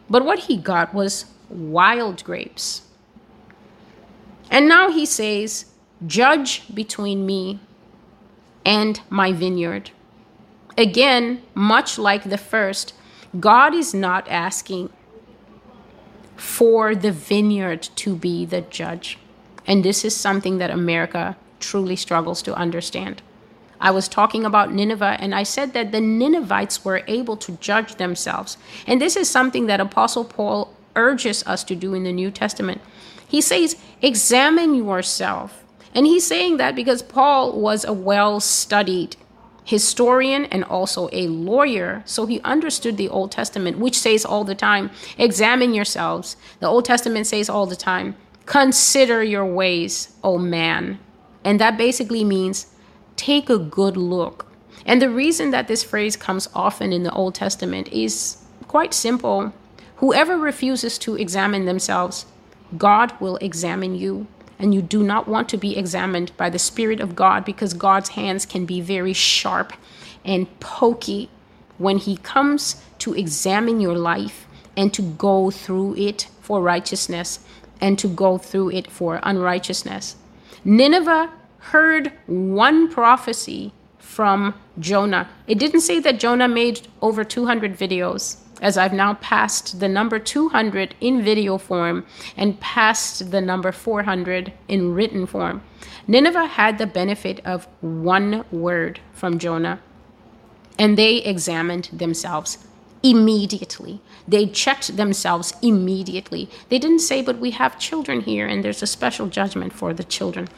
[0.09, 2.83] But what he got was wild grapes.
[4.51, 5.67] And now he says,
[6.07, 7.61] Judge between me
[8.65, 9.91] and my vineyard.
[10.77, 12.95] Again, much like the first,
[13.39, 14.91] God is not asking
[16.37, 19.19] for the vineyard to be the judge.
[19.67, 23.23] And this is something that America truly struggles to understand.
[23.81, 27.97] I was talking about Nineveh, and I said that the Ninevites were able to judge
[27.97, 28.57] themselves.
[28.87, 32.81] And this is something that Apostle Paul urges us to do in the New Testament.
[33.29, 35.65] He says, Examine yourself.
[35.95, 39.17] And he's saying that because Paul was a well studied
[39.65, 42.03] historian and also a lawyer.
[42.05, 46.37] So he understood the Old Testament, which says all the time, examine yourselves.
[46.61, 50.99] The Old Testament says all the time, consider your ways, O man.
[51.45, 52.67] And that basically means
[53.17, 54.47] take a good look.
[54.87, 59.53] And the reason that this phrase comes often in the Old Testament is quite simple.
[59.97, 62.27] Whoever refuses to examine themselves,
[62.77, 64.27] God will examine you
[64.59, 68.11] and you do not want to be examined by the Spirit of God because God's
[68.11, 69.73] hands can be very sharp
[70.25, 71.29] and pokey
[71.79, 77.41] when He comes to examine your life and to go through it for righteousness
[77.81, 80.17] and to go through it for unrighteousness.
[80.65, 85.29] Nineveh heard one prophecy from Jonah.
[85.47, 90.19] It didn't say that Jonah made over 200 videos as I've now passed the number
[90.19, 95.63] 200 in video form and passed the number 400 in written form.
[96.07, 99.81] Nineveh had the benefit of one word from Jonah,
[100.79, 102.67] and they examined themselves
[103.03, 104.01] immediately.
[104.27, 106.49] They checked themselves immediately.
[106.69, 110.05] They didn't say, but we have children here, and there's a special judgment for the
[110.05, 110.49] children.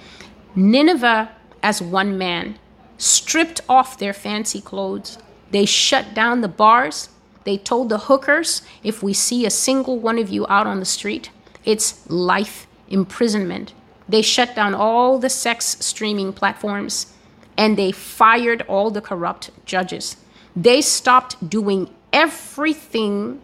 [0.55, 1.31] Nineveh,
[1.63, 2.59] as one man,
[2.99, 5.19] stripped off their fancy clothes.
[5.51, 7.09] They shut down the bars
[7.47, 10.85] they told the hookers if we see a single one of you out on the
[10.85, 11.31] street,
[11.65, 13.73] it's life imprisonment.
[14.09, 17.15] They shut down all the sex streaming platforms
[17.57, 20.17] and they fired all the corrupt judges.
[20.57, 23.41] They stopped doing everything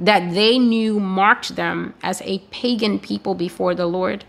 [0.00, 4.24] that they knew marked them as a pagan people before the Lord.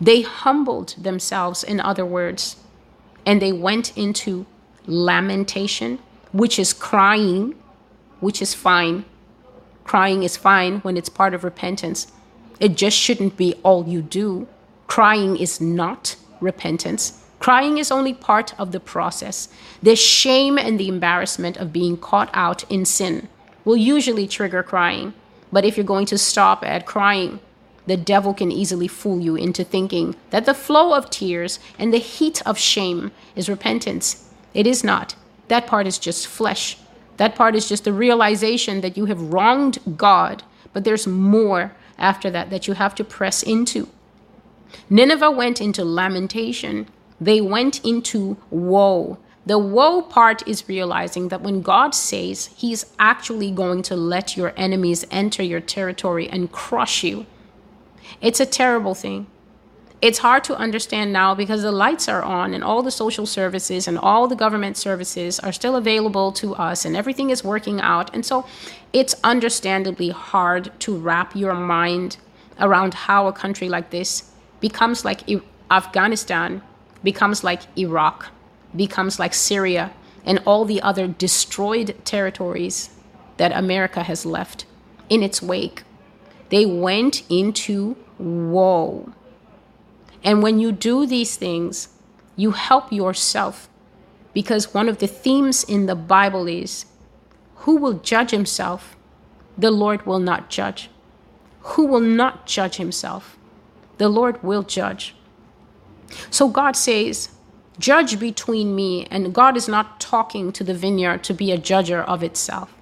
[0.00, 2.56] They humbled themselves, in other words,
[3.24, 4.46] and they went into
[4.86, 5.98] lamentation,
[6.32, 7.54] which is crying
[8.20, 9.04] which is fine.
[9.84, 12.10] Crying is fine when it's part of repentance.
[12.58, 14.48] It just shouldn't be all you do.
[14.86, 17.22] Crying is not repentance.
[17.38, 19.48] Crying is only part of the process.
[19.82, 23.28] The shame and the embarrassment of being caught out in sin
[23.66, 25.12] will usually trigger crying.
[25.52, 27.40] But if you're going to stop at crying,
[27.86, 31.98] the devil can easily fool you into thinking that the flow of tears and the
[31.98, 34.32] heat of shame is repentance.
[34.54, 35.14] It is not.
[35.48, 36.78] That part is just flesh.
[37.18, 40.42] That part is just the realization that you have wronged God,
[40.72, 43.88] but there's more after that that you have to press into.
[44.90, 46.88] Nineveh went into lamentation,
[47.20, 49.18] they went into woe.
[49.46, 54.52] The woe part is realizing that when God says He's actually going to let your
[54.56, 57.26] enemies enter your territory and crush you,
[58.20, 59.28] it's a terrible thing.
[60.02, 63.88] It's hard to understand now because the lights are on and all the social services
[63.88, 68.12] and all the government services are still available to us and everything is working out.
[68.14, 68.46] And so
[68.92, 72.18] it's understandably hard to wrap your mind
[72.60, 74.30] around how a country like this
[74.60, 75.22] becomes like
[75.70, 76.62] Afghanistan,
[77.02, 78.30] becomes like Iraq,
[78.74, 79.92] becomes like Syria,
[80.24, 82.90] and all the other destroyed territories
[83.36, 84.66] that America has left
[85.08, 85.84] in its wake.
[86.48, 89.12] They went into woe.
[90.24, 91.88] And when you do these things,
[92.34, 93.68] you help yourself
[94.32, 96.86] because one of the themes in the Bible is
[97.66, 98.96] who will judge himself?
[99.56, 100.90] The Lord will not judge.
[101.60, 103.36] Who will not judge himself?
[103.98, 105.14] The Lord will judge.
[106.30, 107.30] So God says,
[107.78, 112.04] Judge between me, and God is not talking to the vineyard to be a judger
[112.04, 112.74] of itself.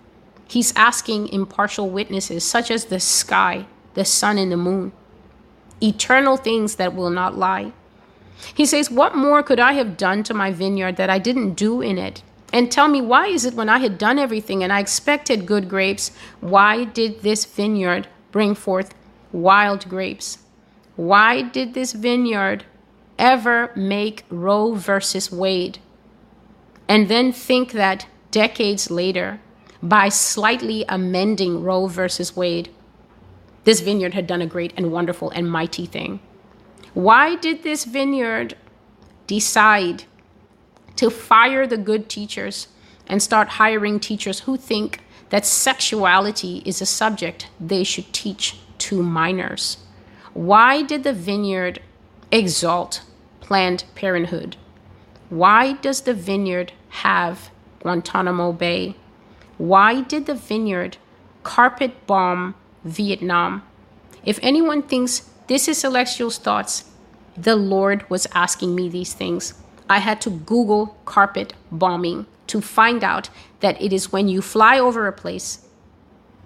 [0.47, 4.93] He's asking impartial witnesses, such as the sky, the sun, and the moon,
[5.83, 7.73] eternal things that will not lie.
[8.55, 11.81] He says, What more could I have done to my vineyard that I didn't do
[11.81, 12.23] in it?
[12.53, 15.69] And tell me, why is it when I had done everything and I expected good
[15.69, 18.95] grapes, why did this vineyard bring forth
[19.33, 20.39] wild grapes?
[20.95, 22.65] Why did this vineyard
[23.19, 25.79] ever make Roe versus Wade
[26.89, 29.41] and then think that decades later,
[29.83, 32.71] by slightly amending Roe versus Wade,
[33.65, 36.21] this vineyard had done a great and wonderful and mighty thing.
[36.93, 38.57] Why did this vineyard
[39.27, 40.05] decide
[40.97, 42.69] to fire the good teachers
[43.07, 45.01] and start hiring teachers who think
[45.31, 49.79] that sexuality is a subject they should teach to minors?
[50.35, 51.81] Why did the vineyard
[52.31, 53.03] exalt
[53.41, 54.57] Planned Parenthood?
[55.31, 57.51] Why does the vineyard have
[57.81, 58.97] Guantanamo Bay?
[59.59, 60.97] Why did the vineyard
[61.43, 62.55] carpet bomb
[62.85, 63.63] Vietnam?
[64.25, 66.85] If anyone thinks this is Celestial's thoughts,
[67.37, 69.55] the Lord was asking me these things.
[69.89, 73.29] I had to Google carpet bombing to find out
[73.61, 75.67] that it is when you fly over a place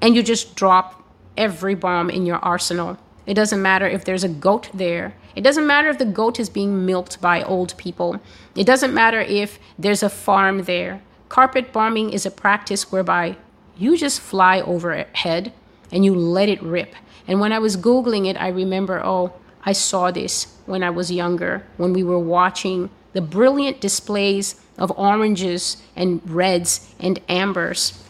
[0.00, 1.02] and you just drop
[1.36, 2.98] every bomb in your arsenal.
[3.26, 5.14] It doesn't matter if there's a goat there.
[5.38, 8.20] It doesn't matter if the goat is being milked by old people.
[8.56, 11.00] It doesn't matter if there's a farm there.
[11.28, 13.36] Carpet bombing is a practice whereby
[13.76, 15.52] you just fly overhead
[15.92, 16.92] and you let it rip.
[17.28, 19.32] And when I was Googling it, I remember, oh,
[19.64, 24.90] I saw this when I was younger, when we were watching the brilliant displays of
[24.98, 28.02] oranges and reds and ambers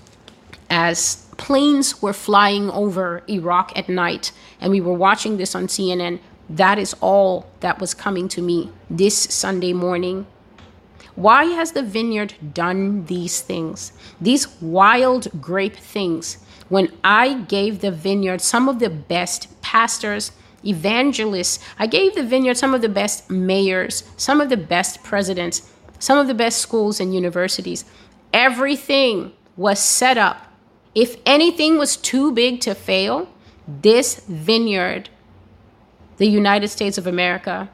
[0.71, 6.21] as planes were flying over Iraq at night and we were watching this on CNN.
[6.49, 10.27] That is all that was coming to me this Sunday morning.
[11.15, 13.93] Why has the vineyard done these things?
[14.21, 16.39] These wild grape things.
[16.69, 20.33] When I gave the vineyard some of the best pastors,
[20.65, 25.71] evangelists, I gave the vineyard some of the best mayors, some of the best presidents,
[25.99, 27.85] some of the best schools and universities.
[28.33, 30.47] Everything was set up.
[30.95, 33.29] If anything was too big to fail,
[33.67, 35.11] this vineyard,
[36.19, 37.71] the United States of America,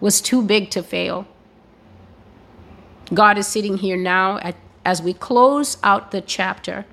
[0.00, 1.26] was too big to fail.
[3.14, 6.84] God is sitting here now at, as we close out the chapter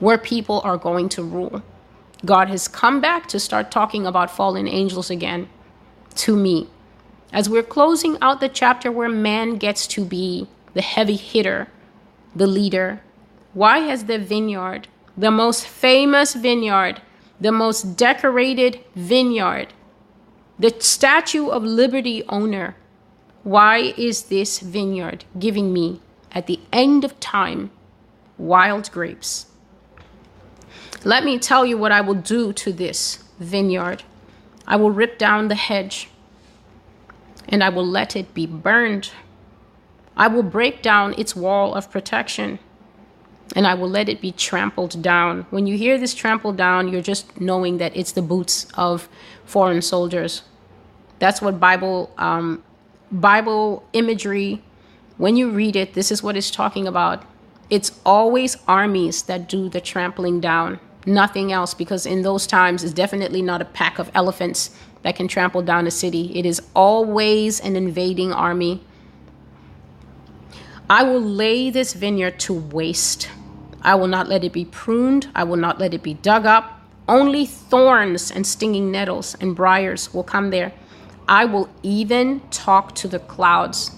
[0.00, 1.62] where people are going to rule.
[2.24, 5.48] God has come back to start talking about fallen angels again
[6.16, 6.68] to me.
[7.32, 11.68] As we're closing out the chapter where man gets to be the heavy hitter,
[12.34, 13.00] the leader,
[13.52, 17.00] why has the vineyard, the most famous vineyard,
[17.40, 19.72] the most decorated vineyard,
[20.58, 22.76] the Statue of Liberty owner,
[23.42, 26.00] why is this vineyard giving me,
[26.32, 27.70] at the end of time,
[28.38, 29.46] wild grapes?
[31.04, 34.02] Let me tell you what I will do to this vineyard.
[34.66, 36.08] I will rip down the hedge
[37.46, 39.10] and I will let it be burned.
[40.16, 42.58] I will break down its wall of protection
[43.54, 45.46] and I will let it be trampled down.
[45.50, 49.08] When you hear this trampled down, you're just knowing that it's the boots of
[49.44, 50.42] foreign soldiers.
[51.18, 52.62] That's what Bible um,
[53.12, 54.62] Bible imagery.
[55.16, 57.24] When you read it, this is what it's talking about.
[57.70, 62.92] It's always armies that do the trampling down, nothing else, because in those times, it's
[62.92, 66.36] definitely not a pack of elephants that can trample down a city.
[66.36, 68.82] It is always an invading army
[70.88, 73.28] I will lay this vineyard to waste.
[73.84, 75.28] I will not let it be pruned.
[75.34, 76.80] I will not let it be dug up.
[77.06, 80.72] Only thorns and stinging nettles and briars will come there.
[81.28, 83.90] I will even talk to the clouds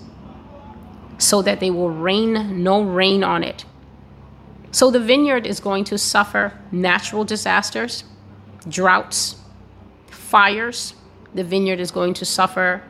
[1.18, 3.64] so that they will rain no rain on it.
[4.72, 8.05] So the vineyard is going to suffer natural disasters,
[8.68, 9.37] droughts,
[10.11, 10.95] fires,
[11.34, 12.82] the vineyard is going to suffer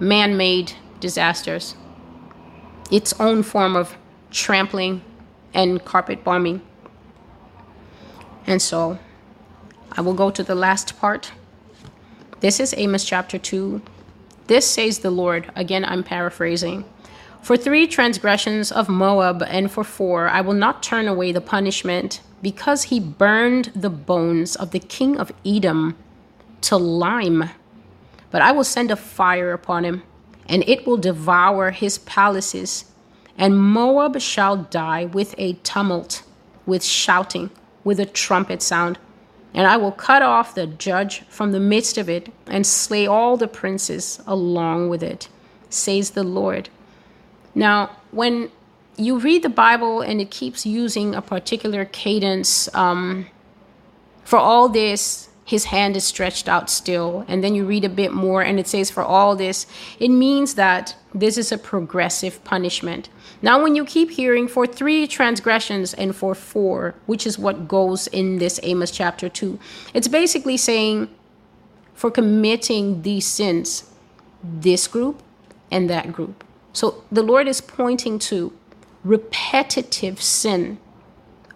[0.00, 1.76] man made disasters,
[2.90, 3.96] its own form of
[4.30, 5.02] trampling
[5.56, 6.60] and carpet bombing.
[8.46, 8.98] And so
[9.90, 11.32] I will go to the last part.
[12.40, 13.80] This is Amos chapter 2.
[14.46, 15.50] This says the Lord.
[15.56, 16.84] Again, I'm paraphrasing.
[17.42, 22.20] For three transgressions of Moab, and for four, I will not turn away the punishment,
[22.42, 25.96] because he burned the bones of the king of Edom
[26.62, 27.50] to lime.
[28.30, 30.02] But I will send a fire upon him,
[30.48, 32.84] and it will devour his palaces.
[33.38, 36.22] And Moab shall die with a tumult,
[36.64, 37.50] with shouting,
[37.84, 38.98] with a trumpet sound.
[39.52, 43.36] And I will cut off the judge from the midst of it, and slay all
[43.36, 45.28] the princes along with it,
[45.70, 46.68] says the Lord.
[47.54, 48.50] Now, when
[48.96, 53.26] you read the Bible and it keeps using a particular cadence, um,
[54.24, 57.24] for all this, his hand is stretched out still.
[57.28, 59.66] And then you read a bit more and it says, for all this,
[60.00, 63.08] it means that this is a progressive punishment.
[63.40, 68.08] Now, when you keep hearing for three transgressions and for four, which is what goes
[68.08, 69.58] in this Amos chapter 2,
[69.94, 71.08] it's basically saying
[71.94, 73.88] for committing these sins,
[74.42, 75.22] this group
[75.70, 76.42] and that group.
[76.72, 78.52] So the Lord is pointing to
[79.04, 80.78] repetitive sin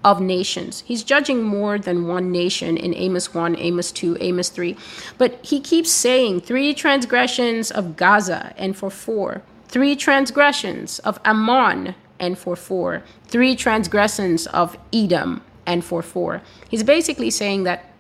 [0.04, 0.82] of nations.
[0.86, 4.76] He's judging more than one nation in Amos 1, Amos 2, Amos 3.
[5.18, 11.94] But he keeps saying three transgressions of Gaza and for four, three transgressions of Ammon
[12.18, 16.42] and for four, three transgressions of Edom and for four.
[16.68, 17.92] He's basically saying that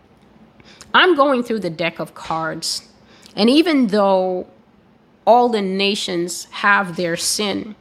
[0.92, 2.88] I'm going through the deck of cards.
[3.36, 4.46] And even though
[5.30, 7.76] all the nations have their sin.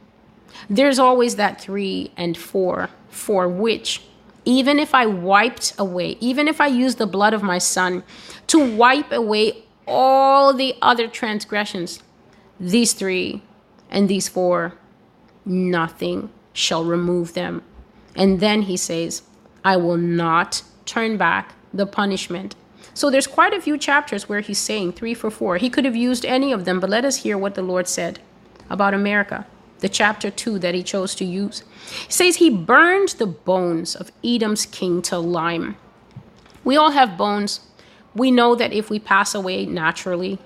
[0.68, 4.02] There's always that three and four, for which,
[4.44, 8.02] even if I wiped away, even if I used the blood of my son
[8.48, 12.02] to wipe away all the other transgressions,
[12.58, 13.42] these three
[13.90, 14.74] and these four,
[15.44, 17.62] nothing shall remove them.
[18.16, 19.22] And then he says,
[19.64, 22.54] I will not turn back the punishment
[22.94, 25.56] so there's quite a few chapters where he's saying three for four.
[25.56, 28.18] He could have used any of them, but let us hear what the Lord said
[28.68, 29.46] about America,
[29.80, 31.64] the chapter two that he chose to use.
[32.08, 35.76] Says he burned the bones of Edom's king to lime.
[36.64, 37.60] We all have bones.
[38.14, 40.38] We know that if we pass away naturally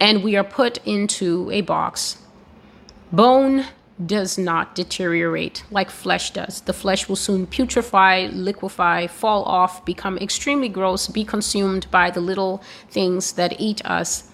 [0.00, 2.18] and we are put into a box,
[3.10, 3.64] bone
[4.04, 6.60] does not deteriorate like flesh does.
[6.60, 12.20] The flesh will soon putrefy, liquefy, fall off, become extremely gross, be consumed by the
[12.20, 14.30] little things that eat us.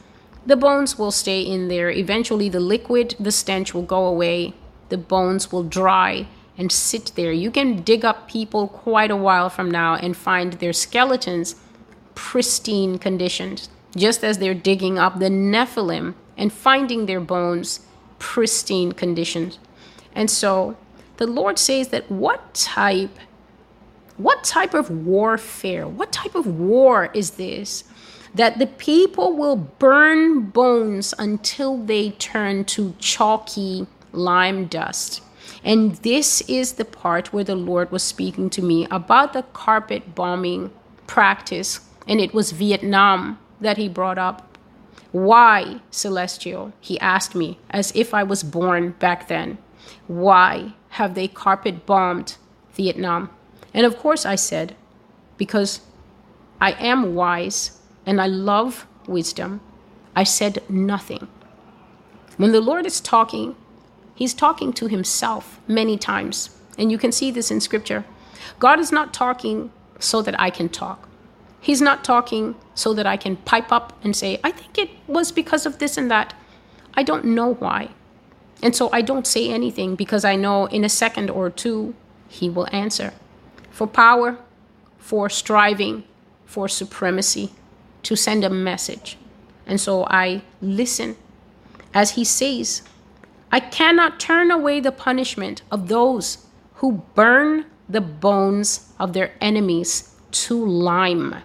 [0.47, 1.91] The bones will stay in there.
[1.91, 4.55] Eventually, the liquid, the stench will go away.
[4.91, 6.27] The bones will dry
[6.59, 7.33] and sit there.
[7.33, 11.57] You can dig up people quite a while from now and find their skeletons
[12.15, 17.81] pristine conditions, just as they're digging up the Nephilim and finding their bones
[18.19, 19.59] pristine conditions.
[20.15, 20.77] And so
[21.17, 23.11] the Lord says that what type
[24.17, 27.83] what type of warfare, what type of war is this?
[28.35, 35.23] That the people will burn bones until they turn to chalky lime dust.
[35.63, 40.15] And this is the part where the Lord was speaking to me about the carpet
[40.15, 40.73] bombing
[41.07, 41.81] practice.
[42.07, 44.59] And it was Vietnam that he brought up.
[45.13, 46.73] Why, Celestial?
[46.81, 49.59] He asked me, as if I was born back then.
[50.07, 52.37] Why have they carpet bombed
[52.75, 53.31] Vietnam?
[53.73, 54.75] And of course, I said,
[55.39, 55.81] because
[56.61, 59.61] I am wise and I love wisdom.
[60.17, 61.29] I said nothing.
[62.37, 63.57] When the Lord is talking,
[64.15, 66.51] He's talking to Himself many times.
[66.79, 68.05] And you can see this in Scripture.
[68.59, 71.09] God is not talking so that I can talk.
[71.61, 75.33] He's not talking so that I can pipe up and say, I think it was
[75.33, 76.35] because of this and that.
[76.95, 77.89] I don't know why.
[78.63, 81.95] And so I don't say anything because I know in a second or two,
[82.29, 83.13] he will answer.
[83.71, 84.39] For power,
[84.99, 86.05] for striving,
[86.45, 87.53] for supremacy,
[88.05, 89.19] to send a message.
[89.67, 91.17] And so I listen
[91.93, 92.83] as he says,
[93.53, 96.47] I cannot turn away the punishment of those
[96.77, 101.37] who burn the bones of their enemies to lime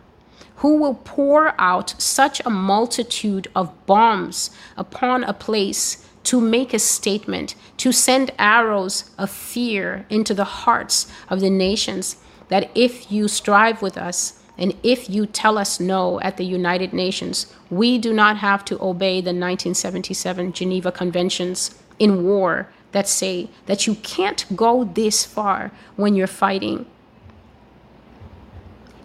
[0.59, 6.79] who will pour out such a multitude of bombs upon a place to make a
[6.79, 12.17] statement, to send arrows of fear into the hearts of the nations,
[12.49, 16.91] that if you strive with us, and if you tell us no at the United
[16.91, 23.49] Nations, we do not have to obey the 1977 Geneva Conventions in war that say
[23.67, 26.85] that you can't go this far when you're fighting.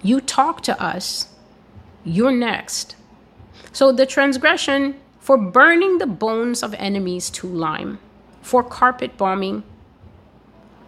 [0.03, 1.29] You talk to us
[2.05, 2.97] you're next.
[3.73, 7.99] So the transgression for burning the bones of enemies to lime,
[8.43, 9.63] for carpet bombing,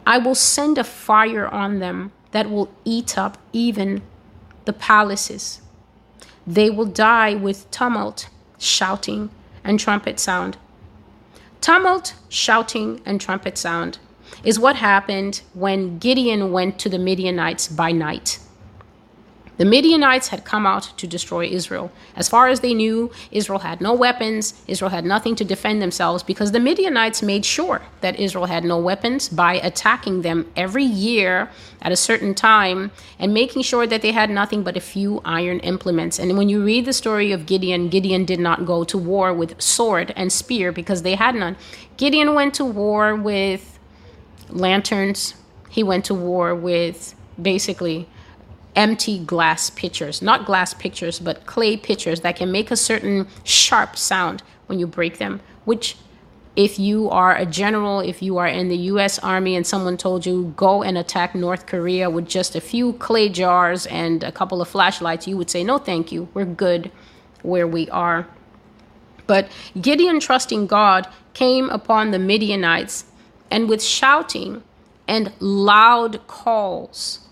[0.07, 4.03] I will send a fire on them that will eat up even
[4.67, 5.63] the palaces.
[6.47, 9.31] They will die with tumult, shouting,
[9.65, 10.59] and trumpet sound.
[11.61, 13.99] Tumult, shouting, and trumpet sound
[14.45, 18.39] is what happened when Gideon went to the Midianites by night.
[19.59, 21.91] The Midianites had come out to destroy Israel.
[22.15, 24.53] As far as they knew, Israel had no weapons.
[24.67, 28.79] Israel had nothing to defend themselves because the Midianites made sure that Israel had no
[28.79, 31.49] weapons by attacking them every year
[31.81, 35.61] at a certain time and making sure that they had nothing but a few iron
[35.61, 36.19] implements.
[36.19, 39.61] And when you read the story of Gideon, Gideon did not go to war with
[39.61, 41.57] sword and spear because they had none.
[41.97, 43.79] Gideon went to war with
[44.51, 45.35] lanterns,
[45.71, 48.09] he went to war with basically
[48.77, 53.97] empty glass pitchers, not glass pitchers, but clay pitchers that can make a certain sharp
[53.97, 55.97] sound when you break them, which
[56.55, 60.25] if you are a general, if you are in the US Army and someone told
[60.25, 64.63] you go and attack North Korea with just a few clay jars and a couple
[64.63, 66.29] of flashlights, you would say, no, thank you.
[66.33, 66.91] We're good
[67.43, 68.27] where we are.
[69.27, 69.51] But
[69.81, 73.05] Gideon, trusting God, came upon the Midianites
[73.51, 74.63] and with shouting
[75.07, 77.26] and loud calls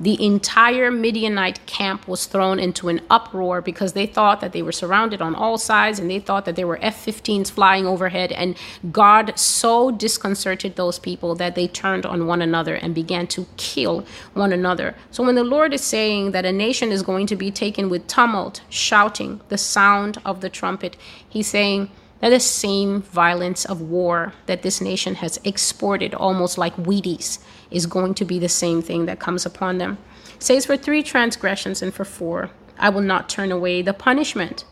[0.00, 4.72] the entire Midianite camp was thrown into an uproar because they thought that they were
[4.72, 8.32] surrounded on all sides and they thought that there were F 15s flying overhead.
[8.32, 8.56] And
[8.90, 14.06] God so disconcerted those people that they turned on one another and began to kill
[14.32, 14.94] one another.
[15.10, 18.06] So when the Lord is saying that a nation is going to be taken with
[18.06, 20.96] tumult, shouting, the sound of the trumpet,
[21.28, 21.90] He's saying,
[22.20, 27.38] that the same violence of war that this nation has exported almost like Wheaties
[27.70, 29.98] is going to be the same thing that comes upon them.
[30.34, 34.64] It says, For three transgressions and for four, I will not turn away the punishment.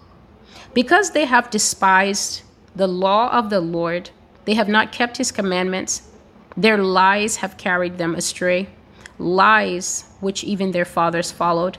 [0.75, 2.43] Because they have despised
[2.75, 4.11] the law of the Lord,
[4.45, 6.03] they have not kept his commandments,
[6.57, 8.69] their lies have carried them astray,
[9.19, 11.79] lies which even their fathers followed.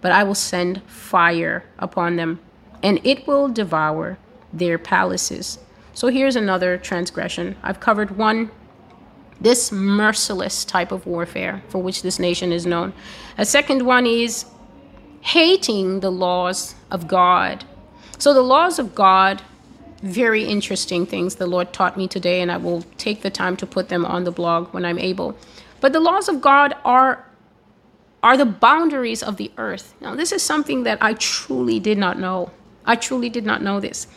[0.00, 2.40] But I will send fire upon them,
[2.82, 4.18] and it will devour
[4.52, 5.58] their palaces.
[5.94, 7.56] So here's another transgression.
[7.62, 8.50] I've covered one
[9.40, 12.92] this merciless type of warfare for which this nation is known.
[13.38, 14.46] A second one is
[15.20, 17.64] hating the laws of God.
[18.18, 19.42] So, the laws of God,
[20.02, 23.66] very interesting things the Lord taught me today, and I will take the time to
[23.66, 25.36] put them on the blog when I'm able.
[25.80, 27.24] But the laws of God are
[28.22, 29.94] are the boundaries of the earth.
[30.00, 32.50] Now, this is something that I truly did not know.
[32.84, 34.08] I truly did not know this.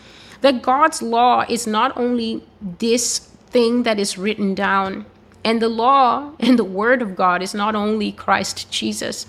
[0.42, 2.44] That God's law is not only
[2.80, 5.06] this thing that is written down.
[5.44, 9.26] And the law and the word of God is not only Christ Jesus,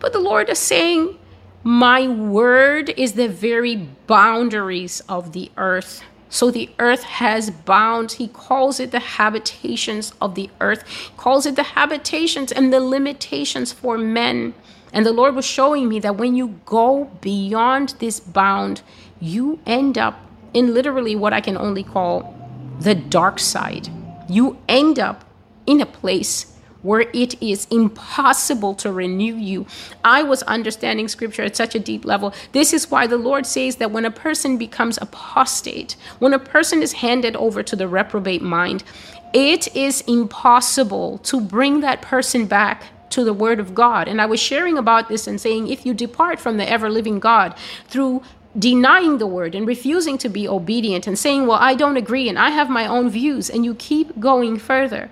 [0.00, 1.18] but the Lord is saying,
[1.62, 6.02] My word is the very boundaries of the earth.
[6.28, 8.14] So the earth has bounds.
[8.14, 12.80] He calls it the habitations of the earth, he calls it the habitations and the
[12.80, 14.54] limitations for men.
[14.92, 18.82] And the Lord was showing me that when you go beyond this bound,
[19.20, 20.20] you end up
[20.52, 22.43] in literally what I can only call
[22.80, 23.88] the dark side.
[24.28, 25.24] You end up
[25.66, 29.66] in a place where it is impossible to renew you.
[30.04, 32.34] I was understanding scripture at such a deep level.
[32.52, 36.82] This is why the Lord says that when a person becomes apostate, when a person
[36.82, 38.84] is handed over to the reprobate mind,
[39.32, 44.06] it is impossible to bring that person back to the word of God.
[44.06, 47.18] And I was sharing about this and saying, if you depart from the ever living
[47.18, 47.54] God
[47.86, 48.22] through
[48.58, 52.38] denying the word and refusing to be obedient and saying, Well, I don't agree and
[52.38, 55.10] I have my own views, and you keep going further.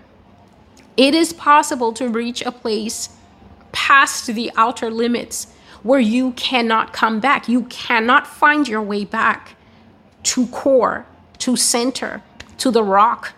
[0.96, 3.10] It is possible to reach a place
[3.72, 5.46] past the outer limits
[5.82, 7.48] where you cannot come back.
[7.48, 9.56] You cannot find your way back
[10.24, 11.06] to core,
[11.38, 12.22] to center,
[12.58, 13.32] to the rock.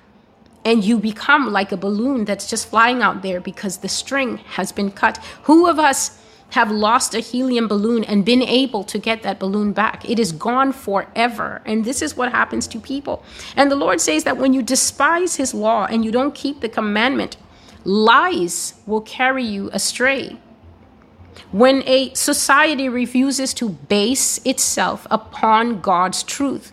[0.65, 4.73] And you become like a balloon that's just flying out there because the string has
[4.73, 5.19] been cut.
[5.45, 6.19] Who of us
[6.51, 10.09] have lost a helium balloon and been able to get that balloon back.
[10.09, 11.63] It is gone forever.
[11.65, 13.25] And this is what happens to people.
[13.57, 16.69] And the Lord says that when you despise his law and you don't keep the
[16.69, 17.37] commandment,
[17.85, 20.39] lies will carry you astray.
[21.51, 26.73] When a society refuses to base itself upon God's truth,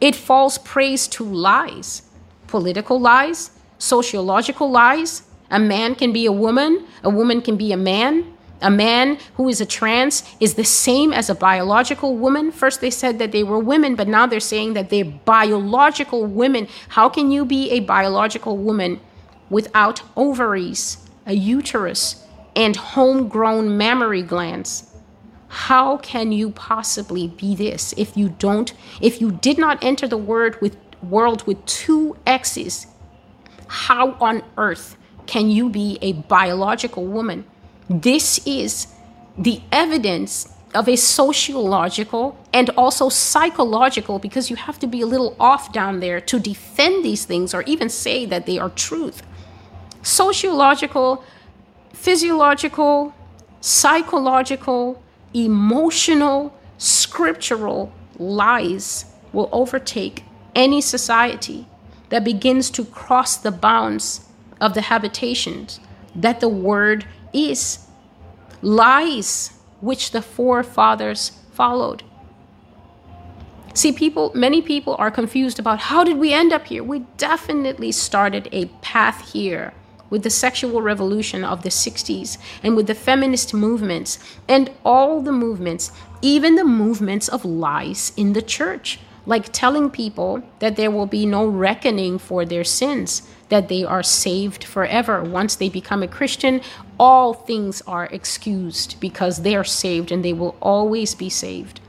[0.00, 2.02] it falls prey to lies,
[2.46, 5.22] political lies, sociological lies.
[5.50, 8.32] A man can be a woman, a woman can be a man,
[8.62, 12.52] a man who is a trans is the same as a biological woman.
[12.52, 16.68] First, they said that they were women, but now they're saying that they're biological women.
[16.88, 19.00] How can you be a biological woman
[19.50, 24.88] without ovaries, a uterus, and homegrown mammary glands?
[25.48, 30.16] How can you possibly be this if you don't, if you did not enter the
[30.16, 32.86] word with world with two X's?
[33.66, 34.96] How on earth
[35.26, 37.44] can you be a biological woman?
[37.92, 38.86] This is
[39.36, 45.36] the evidence of a sociological and also psychological, because you have to be a little
[45.38, 49.22] off down there to defend these things or even say that they are truth.
[50.00, 51.22] Sociological,
[51.92, 53.14] physiological,
[53.60, 55.02] psychological,
[55.34, 60.24] emotional, scriptural lies will overtake
[60.54, 61.66] any society
[62.08, 64.26] that begins to cross the bounds
[64.62, 65.78] of the habitations
[66.14, 67.81] that the word is.
[68.62, 72.04] Lies which the forefathers followed.
[73.74, 76.84] See, people, many people are confused about how did we end up here?
[76.84, 79.72] We definitely started a path here
[80.10, 85.32] with the sexual revolution of the 60s and with the feminist movements and all the
[85.32, 85.90] movements,
[86.20, 91.24] even the movements of lies in the church, like telling people that there will be
[91.24, 95.22] no reckoning for their sins, that they are saved forever.
[95.22, 96.60] Once they become a Christian,
[96.98, 101.80] all things are excused because they are saved and they will always be saved.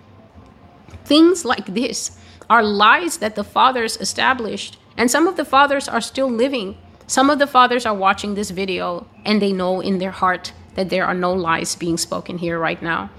[1.06, 6.02] Things like this are lies that the fathers established, and some of the fathers are
[6.02, 10.12] still living some of the fathers are watching this video and they know in their
[10.12, 13.10] heart that there are no lies being spoken here right now.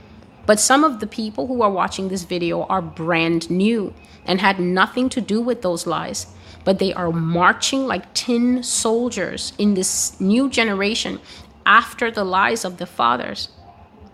[0.47, 3.95] But some of the people who are watching this video are brand new
[4.27, 6.27] and had nothing to do with those lies.
[6.65, 11.21] But they are marching like tin soldiers in this new generation
[11.67, 13.51] after the lies of the fathers.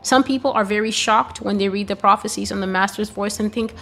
[0.03, 3.53] Some people are very shocked when they read the prophecies on the Master's voice and
[3.53, 3.75] think,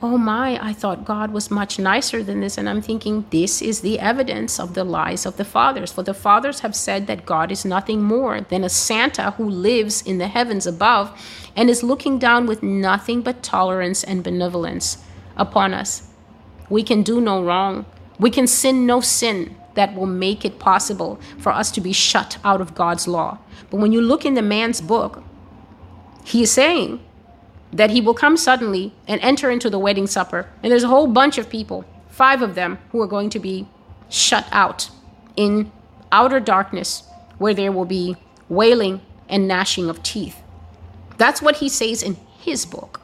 [0.00, 2.56] oh my, I thought God was much nicer than this.
[2.56, 5.92] And I'm thinking, this is the evidence of the lies of the fathers.
[5.92, 10.02] For the fathers have said that God is nothing more than a Santa who lives
[10.02, 11.10] in the heavens above
[11.56, 14.98] and is looking down with nothing but tolerance and benevolence
[15.36, 16.08] upon us.
[16.70, 17.84] We can do no wrong,
[18.18, 22.38] we can sin no sin that will make it possible for us to be shut
[22.44, 23.38] out of God's law.
[23.70, 25.22] But when you look in the man's book,
[26.24, 27.00] he is saying,
[27.72, 30.48] that he will come suddenly and enter into the wedding supper.
[30.62, 33.68] And there's a whole bunch of people, five of them, who are going to be
[34.08, 34.90] shut out
[35.36, 35.70] in
[36.10, 37.02] outer darkness
[37.36, 38.16] where there will be
[38.48, 40.42] wailing and gnashing of teeth.
[41.18, 43.00] That's what he says in his book.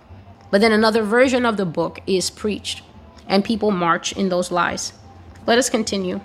[0.51, 2.83] But then another version of the book is preached,
[3.29, 4.93] and people march in those lies.
[5.47, 6.21] Let us continue.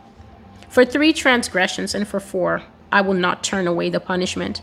[0.69, 4.61] For three transgressions and for four, I will not turn away the punishment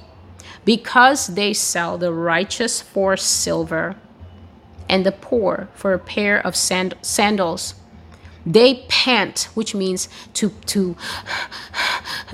[0.65, 3.97] because they sell the righteous for silver
[4.89, 7.75] and the poor for a pair of sand- sandals.
[8.45, 10.97] They pant, which means to, to,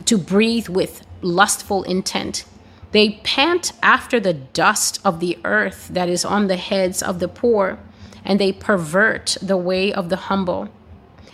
[0.04, 2.44] to breathe with lustful intent.
[2.92, 7.28] They pant after the dust of the earth that is on the heads of the
[7.28, 7.78] poor,
[8.24, 10.68] and they pervert the way of the humble.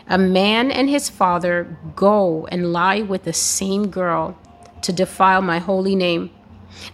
[0.08, 4.38] A man and his father go and lie with the same girl
[4.82, 6.30] to defile my holy name.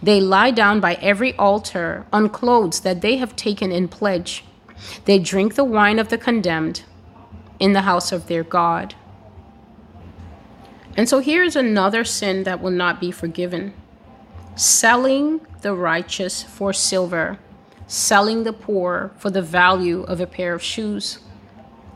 [0.03, 4.43] They lie down by every altar on clothes that they have taken in pledge.
[5.05, 6.83] They drink the wine of the condemned
[7.59, 8.95] in the house of their God.
[10.97, 13.73] And so here's another sin that will not be forgiven
[14.57, 17.37] selling the righteous for silver,
[17.87, 21.19] selling the poor for the value of a pair of shoes.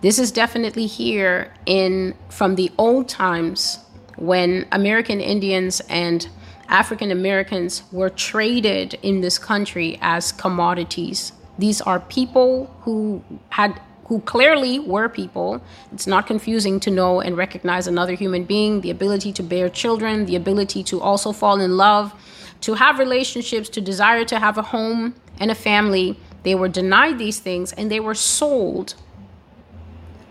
[0.01, 3.79] This is definitely here in from the old times
[4.15, 6.25] when American Indians and
[6.69, 11.33] African Americans were traded in this country as commodities.
[11.57, 15.61] These are people who had who clearly were people.
[15.91, 20.25] It's not confusing to know and recognize another human being, the ability to bear children,
[20.25, 22.13] the ability to also fall in love,
[22.61, 26.17] to have relationships, to desire to have a home and a family.
[26.43, 28.95] They were denied these things and they were sold.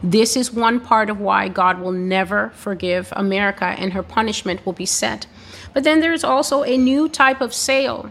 [0.03, 4.73] This is one part of why God will never forgive America and her punishment will
[4.73, 5.27] be set
[5.75, 8.11] but then there's also a new type of sale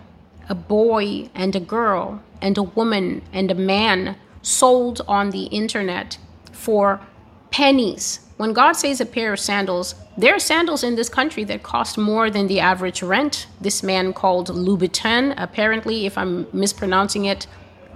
[0.50, 6.18] a boy and a girl, and a woman and a man sold on the internet
[6.54, 7.02] for
[7.52, 8.22] pennies.
[8.38, 11.98] When God says a pair of sandals, there are sandals in this country that cost
[11.98, 13.48] more than the average rent.
[13.60, 17.48] This man called Louboutin, apparently, if I'm mispronouncing it,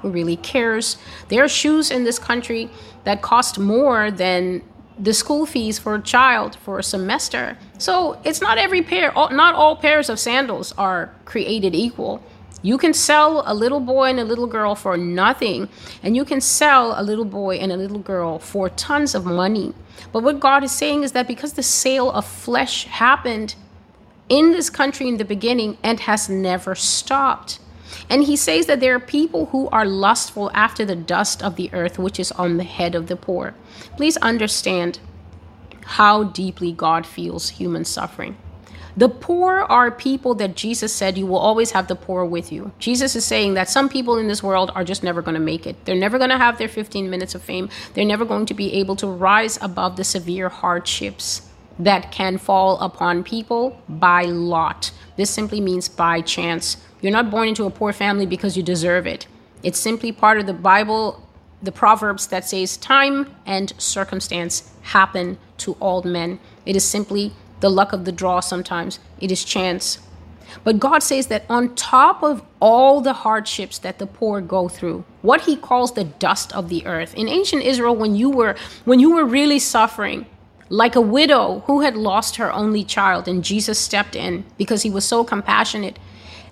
[0.02, 0.98] who really cares?
[1.30, 2.70] There are shoes in this country
[3.04, 4.62] that cost more than
[5.00, 7.58] the school fees for a child for a semester.
[7.78, 12.22] So it's not every pair, not all pairs of sandals are created equal.
[12.64, 15.68] You can sell a little boy and a little girl for nothing,
[16.04, 19.74] and you can sell a little boy and a little girl for tons of money.
[20.12, 23.56] But what God is saying is that because the sale of flesh happened
[24.30, 27.60] in this country in the beginning and has never stopped,
[28.10, 31.70] And he says that there are people who are lustful after the dust of the
[31.74, 33.54] earth, which is on the head of the poor.
[33.98, 35.00] Please understand
[35.84, 38.38] how deeply God feels human suffering.
[38.98, 42.72] The poor are people that Jesus said you will always have the poor with you.
[42.78, 45.66] Jesus is saying that some people in this world are just never going to make
[45.66, 45.86] it.
[45.86, 47.70] They're never going to have their 15 minutes of fame.
[47.94, 52.80] They're never going to be able to rise above the severe hardships that can fall
[52.80, 54.92] upon people by lot.
[55.16, 56.78] This simply means by chance.
[57.02, 59.28] You're not born into a poor family because you deserve it.
[59.64, 61.28] It's simply part of the Bible,
[61.62, 66.40] the Proverbs that says time and circumstance happen to all men.
[66.66, 70.00] It is simply the luck of the draw sometimes, it is chance.
[70.64, 75.06] But God says that on top of all the hardships that the poor go through,
[75.22, 77.14] what he calls the dust of the earth.
[77.16, 80.26] In ancient Israel when you were when you were really suffering,
[80.70, 84.90] like a widow who had lost her only child and Jesus stepped in because he
[84.90, 85.98] was so compassionate,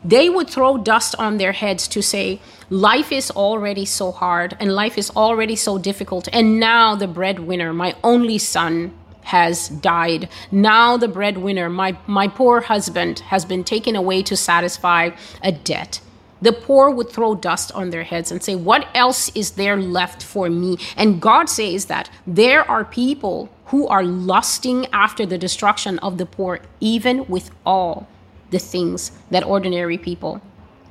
[0.03, 2.39] they would throw dust on their heads to say,
[2.69, 6.29] Life is already so hard and life is already so difficult.
[6.31, 8.93] And now the breadwinner, my only son,
[9.23, 10.29] has died.
[10.51, 15.11] Now the breadwinner, my, my poor husband, has been taken away to satisfy
[15.43, 16.01] a debt.
[16.41, 20.23] The poor would throw dust on their heads and say, What else is there left
[20.23, 20.77] for me?
[20.95, 26.25] And God says that there are people who are lusting after the destruction of the
[26.25, 28.07] poor, even with all
[28.51, 30.41] the things that ordinary people.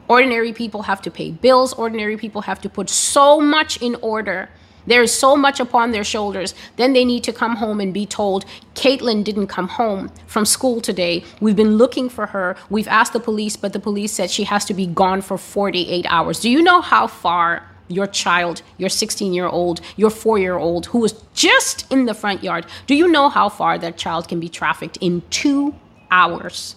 [0.09, 4.49] Ordinary people have to pay bills, ordinary people have to put so much in order
[4.89, 6.55] there is so much upon their shoulders.
[6.77, 10.81] Then they need to come home and be told, Caitlin didn't come home from school
[10.81, 11.25] today.
[11.41, 12.57] We've been looking for her.
[12.71, 16.07] We've asked the police, but the police said she has to be gone for 48
[16.09, 16.41] hours.
[16.41, 20.87] Do you know how far your child, your 16 year old, your four year old,
[20.87, 24.41] who was just in the front yard, do you know how far that child can
[24.41, 25.75] be trafficked in two
[26.11, 26.77] hours?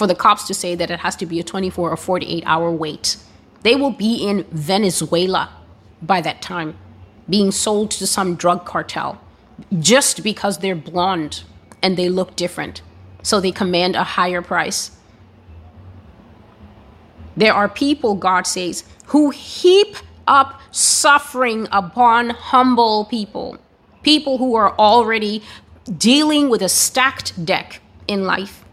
[0.00, 2.70] For the cops to say that it has to be a 24 or 48 hour
[2.70, 3.18] wait.
[3.64, 5.52] They will be in Venezuela
[6.00, 6.78] by that time
[7.28, 9.20] being sold to some drug cartel
[9.78, 11.44] just because they're blonde
[11.82, 12.80] and they look different.
[13.22, 14.92] So they command a higher price.
[17.36, 19.96] There are people, God says, who heap
[20.26, 23.58] up suffering upon humble people,
[24.02, 25.42] people who are already
[25.98, 28.64] dealing with a stacked deck in life.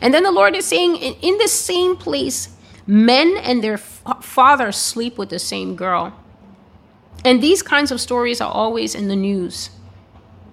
[0.00, 2.56] And then the Lord is saying, in the same place,
[2.86, 6.12] men and their fathers sleep with the same girl.
[7.24, 9.70] And these kinds of stories are always in the news.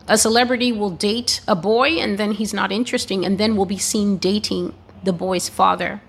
[0.08, 3.78] A celebrity will date a boy and then he's not interesting and then will be
[3.78, 4.74] seen dating
[5.04, 6.02] the boy's father.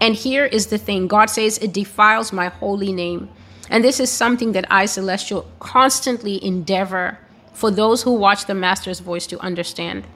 [0.00, 3.28] And here is the thing God says, It defiles my holy name.
[3.70, 7.18] And this is something that I, Celestial, constantly endeavor
[7.52, 10.06] for those who watch the Master's voice to understand.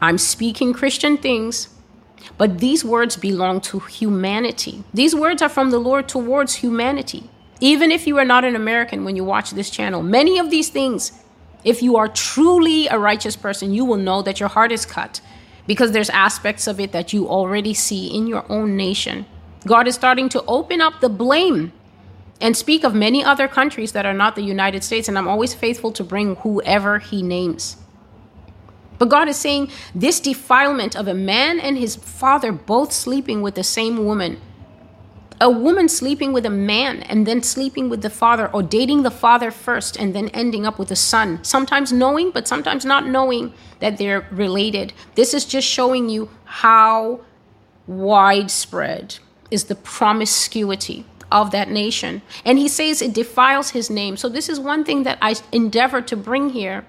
[0.00, 1.68] I'm speaking Christian things,
[2.38, 4.84] but these words belong to humanity.
[4.94, 7.28] These words are from the Lord towards humanity.
[7.60, 10.68] Even if you are not an American when you watch this channel, many of these
[10.68, 11.12] things,
[11.64, 15.20] if you are truly a righteous person, you will know that your heart is cut
[15.66, 19.26] because there's aspects of it that you already see in your own nation.
[19.66, 21.72] God is starting to open up the blame
[22.40, 25.08] and speak of many other countries that are not the United States.
[25.08, 27.76] And I'm always faithful to bring whoever He names.
[28.98, 33.54] But God is saying this defilement of a man and his father both sleeping with
[33.54, 34.40] the same woman.
[35.38, 39.10] A woman sleeping with a man and then sleeping with the father or dating the
[39.10, 41.44] father first and then ending up with the son.
[41.44, 44.94] Sometimes knowing but sometimes not knowing that they're related.
[45.14, 47.20] This is just showing you how
[47.86, 49.18] widespread
[49.50, 52.22] is the promiscuity of that nation.
[52.44, 54.16] And he says it defiles his name.
[54.16, 56.86] So this is one thing that i endeavor to bring here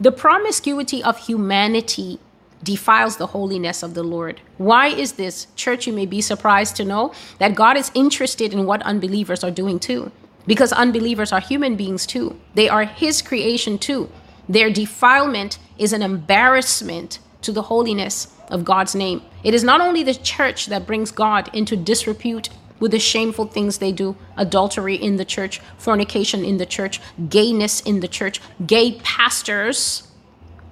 [0.00, 2.20] the promiscuity of humanity
[2.62, 4.40] defiles the holiness of the Lord.
[4.56, 5.46] Why is this?
[5.56, 9.50] Church, you may be surprised to know that God is interested in what unbelievers are
[9.50, 10.10] doing too.
[10.46, 12.40] Because unbelievers are human beings too.
[12.54, 14.10] They are His creation too.
[14.48, 19.22] Their defilement is an embarrassment to the holiness of God's name.
[19.44, 22.48] It is not only the church that brings God into disrepute
[22.80, 27.80] with the shameful things they do adultery in the church, fornication in the church, gayness
[27.80, 30.08] in the church, gay pastors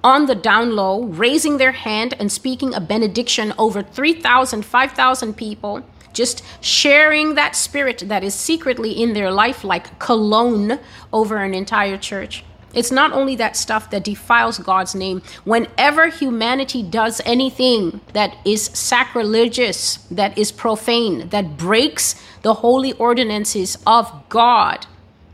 [0.03, 5.83] on the down low, raising their hand and speaking a benediction over 3,000, 5,000 people,
[6.13, 10.79] just sharing that spirit that is secretly in their life like cologne
[11.11, 12.43] over an entire church.
[12.73, 15.21] It's not only that stuff that defiles God's name.
[15.45, 23.77] Whenever humanity does anything that is sacrilegious, that is profane, that breaks the holy ordinances
[23.87, 24.85] of God,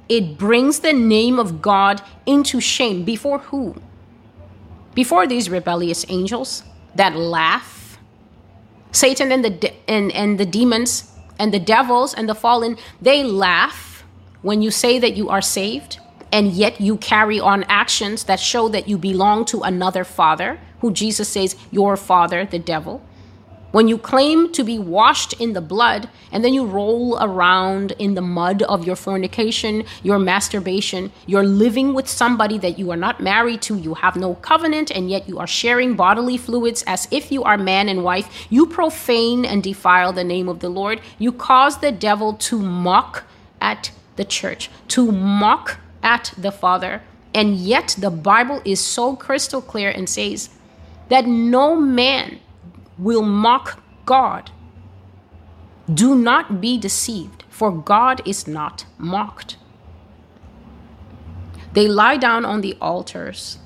[0.07, 3.03] it brings the name of God into shame.
[3.03, 3.75] Before who?
[4.93, 6.63] Before these rebellious angels
[6.95, 7.97] that laugh,
[8.91, 13.23] Satan and the de- and, and the demons and the devils and the fallen, they
[13.23, 14.03] laugh
[14.43, 15.99] when you say that you are saved
[16.33, 20.91] and yet you carry on actions that show that you belong to another father, who
[20.91, 23.05] Jesus says, your father, the devil.
[23.71, 28.15] When you claim to be washed in the blood and then you roll around in
[28.15, 33.21] the mud of your fornication, your masturbation, you're living with somebody that you are not
[33.21, 37.31] married to, you have no covenant, and yet you are sharing bodily fluids as if
[37.31, 40.99] you are man and wife, you profane and defile the name of the Lord.
[41.19, 43.23] You cause the devil to mock
[43.61, 47.01] at the church, to mock at the Father.
[47.33, 50.49] And yet the Bible is so crystal clear and says
[51.09, 52.39] that no man
[52.97, 54.51] will mock God.
[55.91, 59.57] Do not be deceived, for God is not mocked.
[61.73, 63.57] They lie down on the altars,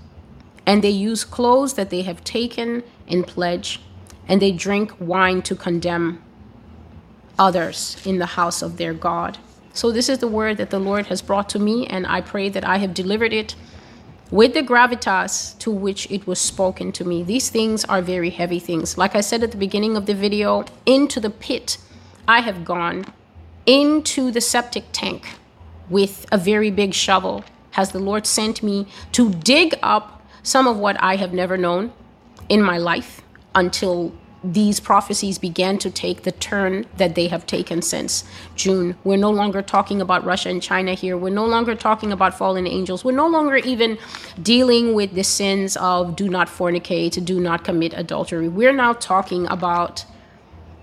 [0.66, 3.82] and they use clothes that they have taken in pledge,
[4.28, 6.24] and they drink wine to condemn
[7.38, 9.38] others in the house of their God.
[9.78, 12.50] So, this is the word that the Lord has brought to me, and I pray
[12.50, 13.54] that I have delivered it
[14.32, 17.22] with the gravitas to which it was spoken to me.
[17.22, 18.98] These things are very heavy things.
[18.98, 21.78] Like I said at the beginning of the video, into the pit
[22.28, 23.06] I have gone,
[23.68, 25.28] into the septic tank
[25.92, 27.44] with a very big shovel.
[27.74, 31.94] Has the Lord sent me to dig up some of what I have never known
[32.50, 33.22] in my life
[33.54, 34.12] until
[34.54, 38.24] these prophecies began to take the turn that they have taken since
[38.56, 38.96] June.
[39.04, 41.18] We're no longer talking about Russia and China here.
[41.18, 43.04] We're no longer talking about fallen angels.
[43.04, 43.98] We're no longer even
[44.42, 48.48] dealing with the sins of do not fornicate, do not commit adultery.
[48.48, 50.06] We're now talking about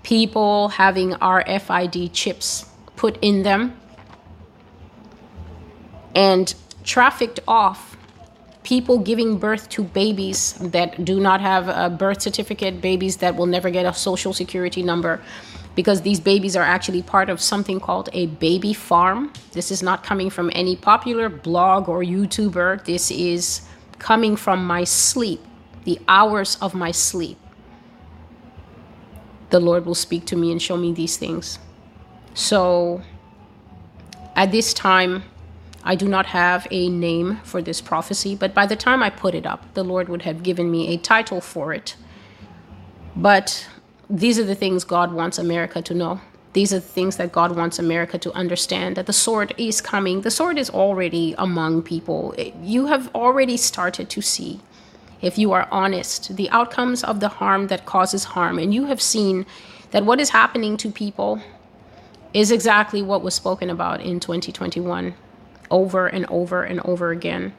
[0.03, 3.75] people having RFID chips put in them
[6.13, 6.53] and
[6.83, 7.94] trafficked off
[8.65, 13.45] people giving birth to babies that do not have a birth certificate, babies that will
[13.45, 15.21] never get a social security number,
[15.75, 19.31] because these babies are actually part of something called a baby farm.
[19.51, 22.83] This is not coming from any popular blog or YouTuber.
[22.85, 23.61] This is
[23.99, 25.41] coming from my sleep,
[25.83, 27.37] the hours of my sleep.
[29.51, 31.59] The Lord will speak to me and show me these things.
[32.33, 33.03] So
[34.35, 35.23] at this time,
[35.87, 39.35] I do not have a name for this prophecy, but by the time I put
[39.35, 41.95] it up, the Lord would have given me a title for it.
[43.15, 43.67] But
[44.09, 46.21] these are the things God wants America to know.
[46.53, 50.21] These are the things that God wants America to understand that the sword is coming.
[50.21, 52.33] The sword is already among people.
[52.63, 54.61] You have already started to see,
[55.21, 58.57] if you are honest, the outcomes of the harm that causes harm.
[58.57, 59.45] And you have seen
[59.91, 61.41] that what is happening to people
[62.33, 65.13] is exactly what was spoken about in 2021
[65.71, 67.53] over and over and over again.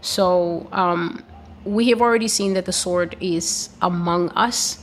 [0.00, 1.22] So um,
[1.64, 4.78] we have already seen that the sword is among us.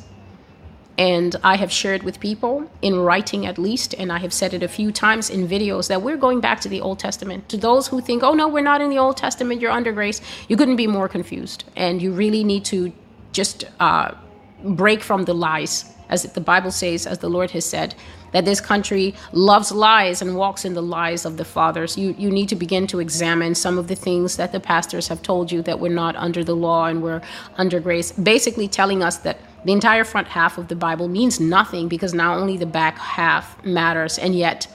[0.97, 4.63] And I have shared with people in writing at least, and I have said it
[4.63, 7.47] a few times in videos that we're going back to the Old Testament.
[7.49, 10.19] To those who think, oh no, we're not in the Old Testament, you're under grace,
[10.49, 11.63] you couldn't be more confused.
[11.77, 12.91] And you really need to
[13.31, 14.13] just uh,
[14.61, 17.95] break from the lies, as the Bible says, as the Lord has said
[18.31, 21.97] that this country loves lies and walks in the lies of the fathers.
[21.97, 25.21] You, you need to begin to examine some of the things that the pastors have
[25.21, 27.21] told you that we're not under the law and we're
[27.57, 31.87] under grace, basically telling us that the entire front half of the Bible means nothing
[31.87, 34.17] because now only the back half matters.
[34.17, 34.67] And yet,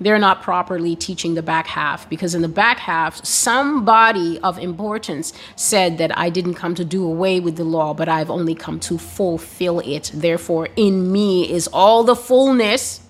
[0.00, 5.32] they're not properly teaching the back half because in the back half, somebody of importance
[5.56, 8.78] said that I didn't come to do away with the law, but I've only come
[8.80, 10.10] to fulfill it.
[10.14, 13.00] Therefore, in me is all the fullness,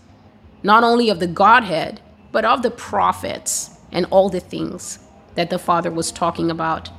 [0.62, 2.00] not only of the Godhead,
[2.32, 4.98] but of the prophets and all the things
[5.34, 6.90] that the Father was talking about.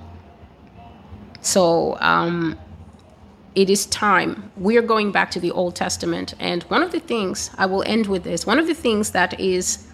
[1.42, 2.58] So, um,
[3.56, 4.52] it is time.
[4.58, 6.34] We're going back to the Old Testament.
[6.40, 9.40] And one of the things, I will end with this, one of the things that
[9.40, 9.88] is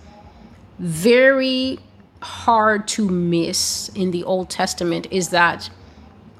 [0.79, 1.79] very
[2.21, 5.69] hard to miss in the Old Testament is that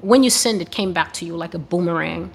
[0.00, 2.30] when you sinned, it came back to you like a boomerang.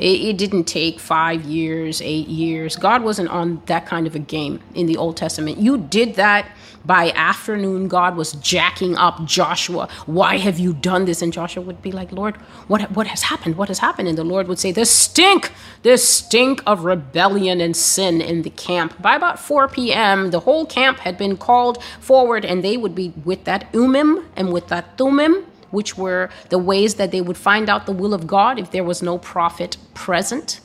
[0.00, 2.74] It, it, didn't take five years, eight years.
[2.74, 5.58] God wasn't on that kind of a game in the Old Testament.
[5.58, 6.50] You did that
[6.86, 7.88] by afternoon.
[7.88, 9.90] God was jacking up Joshua.
[10.06, 11.20] Why have you done this?
[11.20, 12.36] And Joshua would be like, Lord,
[12.66, 13.56] what, what has happened?
[13.56, 14.08] What has happened?
[14.08, 18.50] And the Lord would say, The stink, the stink of rebellion and sin in the
[18.50, 19.00] camp.
[19.02, 23.12] By about 4 p.m., the whole camp had been called forward, and they would be
[23.24, 27.68] with that Urim and with that Thummim which were the ways that they would find
[27.68, 30.60] out the will of God if there was no prophet present.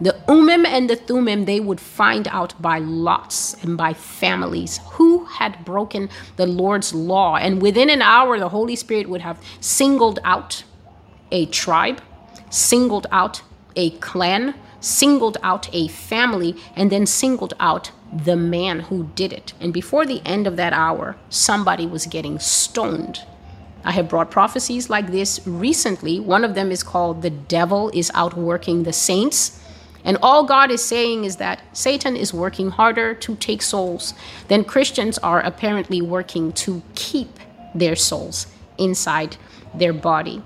[0.00, 5.24] The Urim and the Thummim, they would find out by lots and by families who
[5.24, 7.36] had broken the Lord's law.
[7.36, 10.64] And within an hour, the Holy Spirit would have singled out
[11.30, 12.02] a tribe,
[12.50, 13.42] singled out
[13.76, 19.52] a clan, singled out a family and then singled out the man who did it.
[19.60, 23.20] And before the end of that hour, somebody was getting stoned.
[23.84, 26.18] I have brought prophecies like this recently.
[26.18, 29.60] One of them is called The Devil is Outworking the Saints.
[30.04, 34.14] And all God is saying is that Satan is working harder to take souls
[34.48, 37.38] than Christians are apparently working to keep
[37.74, 38.46] their souls
[38.78, 39.36] inside
[39.74, 40.42] their body.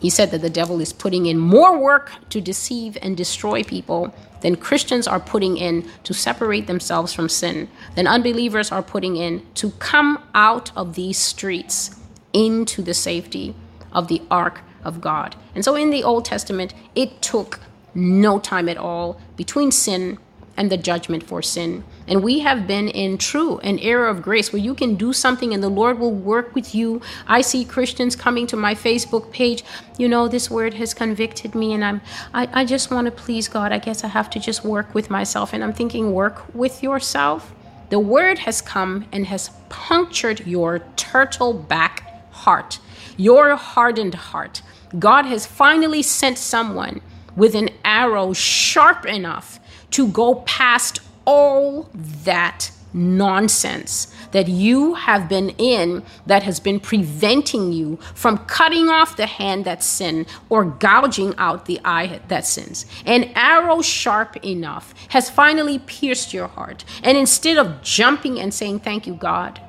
[0.00, 4.12] He said that the devil is putting in more work to deceive and destroy people
[4.40, 9.46] than Christians are putting in to separate themselves from sin, than unbelievers are putting in
[9.54, 12.01] to come out of these streets
[12.32, 13.54] into the safety
[13.92, 15.36] of the ark of God.
[15.54, 17.60] And so in the Old Testament, it took
[17.94, 20.18] no time at all between sin
[20.56, 21.84] and the judgment for sin.
[22.06, 25.54] And we have been in true an era of grace where you can do something
[25.54, 27.00] and the Lord will work with you.
[27.26, 29.64] I see Christians coming to my Facebook page,
[29.98, 32.00] you know, this word has convicted me and I'm
[32.34, 33.72] I, I just want to please God.
[33.72, 35.52] I guess I have to just work with myself.
[35.52, 37.54] And I'm thinking, work with yourself.
[37.88, 42.01] The word has come and has punctured your turtle back
[42.44, 42.78] heart,
[43.16, 44.62] your hardened heart.
[44.98, 47.00] God has finally sent someone
[47.36, 49.58] with an arrow sharp enough
[49.90, 51.88] to go past all
[52.24, 59.16] that nonsense that you have been in that has been preventing you from cutting off
[59.16, 62.86] the hand that sin or gouging out the eye that sins.
[63.06, 66.84] An arrow sharp enough has finally pierced your heart.
[67.02, 69.60] And instead of jumping and saying, Thank you, God,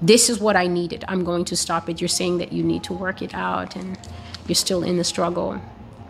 [0.00, 2.84] this is what I needed, I'm going to stop it, you're saying that you need
[2.84, 3.98] to work it out and
[4.46, 5.60] you're still in the struggle.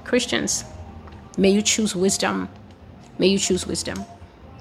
[0.05, 0.64] Christians,
[1.36, 2.49] may you choose wisdom.
[3.18, 4.05] May you choose wisdom.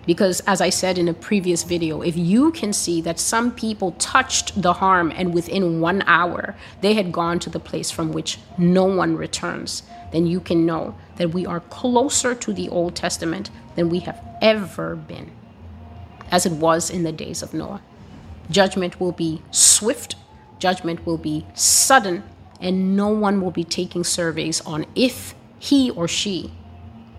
[0.06, 3.92] Because, as I said in a previous video, if you can see that some people
[4.00, 8.40] touched the harm and within one hour they had gone to the place from which
[8.58, 13.50] no one returns, then you can know that we are closer to the Old Testament
[13.76, 15.32] than we have ever been,
[16.32, 17.82] as it was in the days of Noah.
[18.50, 20.16] Judgment will be swift,
[20.60, 22.24] judgment will be sudden,
[22.62, 26.52] and no one will be taking surveys on if he or she,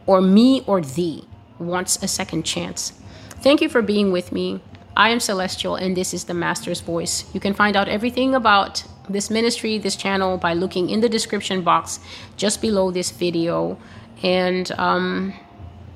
[0.07, 1.25] or me or thee,
[1.59, 2.93] wants a second chance.
[3.41, 4.61] Thank you for being with me.
[4.97, 7.25] I am Celestial, and this is the Master's Voice.
[7.33, 11.63] You can find out everything about this ministry, this channel, by looking in the description
[11.63, 12.01] box
[12.37, 13.79] just below this video.
[14.25, 15.35] And um,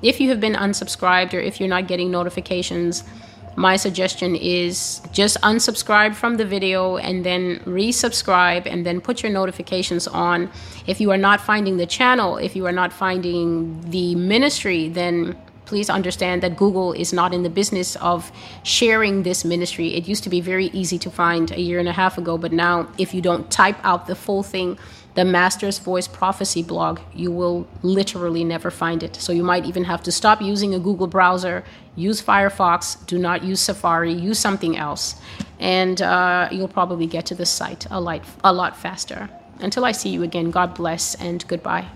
[0.01, 3.03] if you have been unsubscribed or if you're not getting notifications,
[3.55, 9.31] my suggestion is just unsubscribe from the video and then resubscribe and then put your
[9.31, 10.49] notifications on.
[10.87, 15.37] If you are not finding the channel, if you are not finding the ministry, then
[15.65, 18.31] please understand that Google is not in the business of
[18.63, 19.95] sharing this ministry.
[19.95, 22.51] It used to be very easy to find a year and a half ago, but
[22.51, 24.77] now if you don't type out the full thing,
[25.15, 29.15] the Master's Voice Prophecy blog, you will literally never find it.
[29.15, 31.63] So you might even have to stop using a Google browser,
[31.95, 35.15] use Firefox, do not use Safari, use something else,
[35.59, 39.29] and uh, you'll probably get to the site a a lot faster.
[39.59, 41.87] Until I see you again, God bless and goodbye.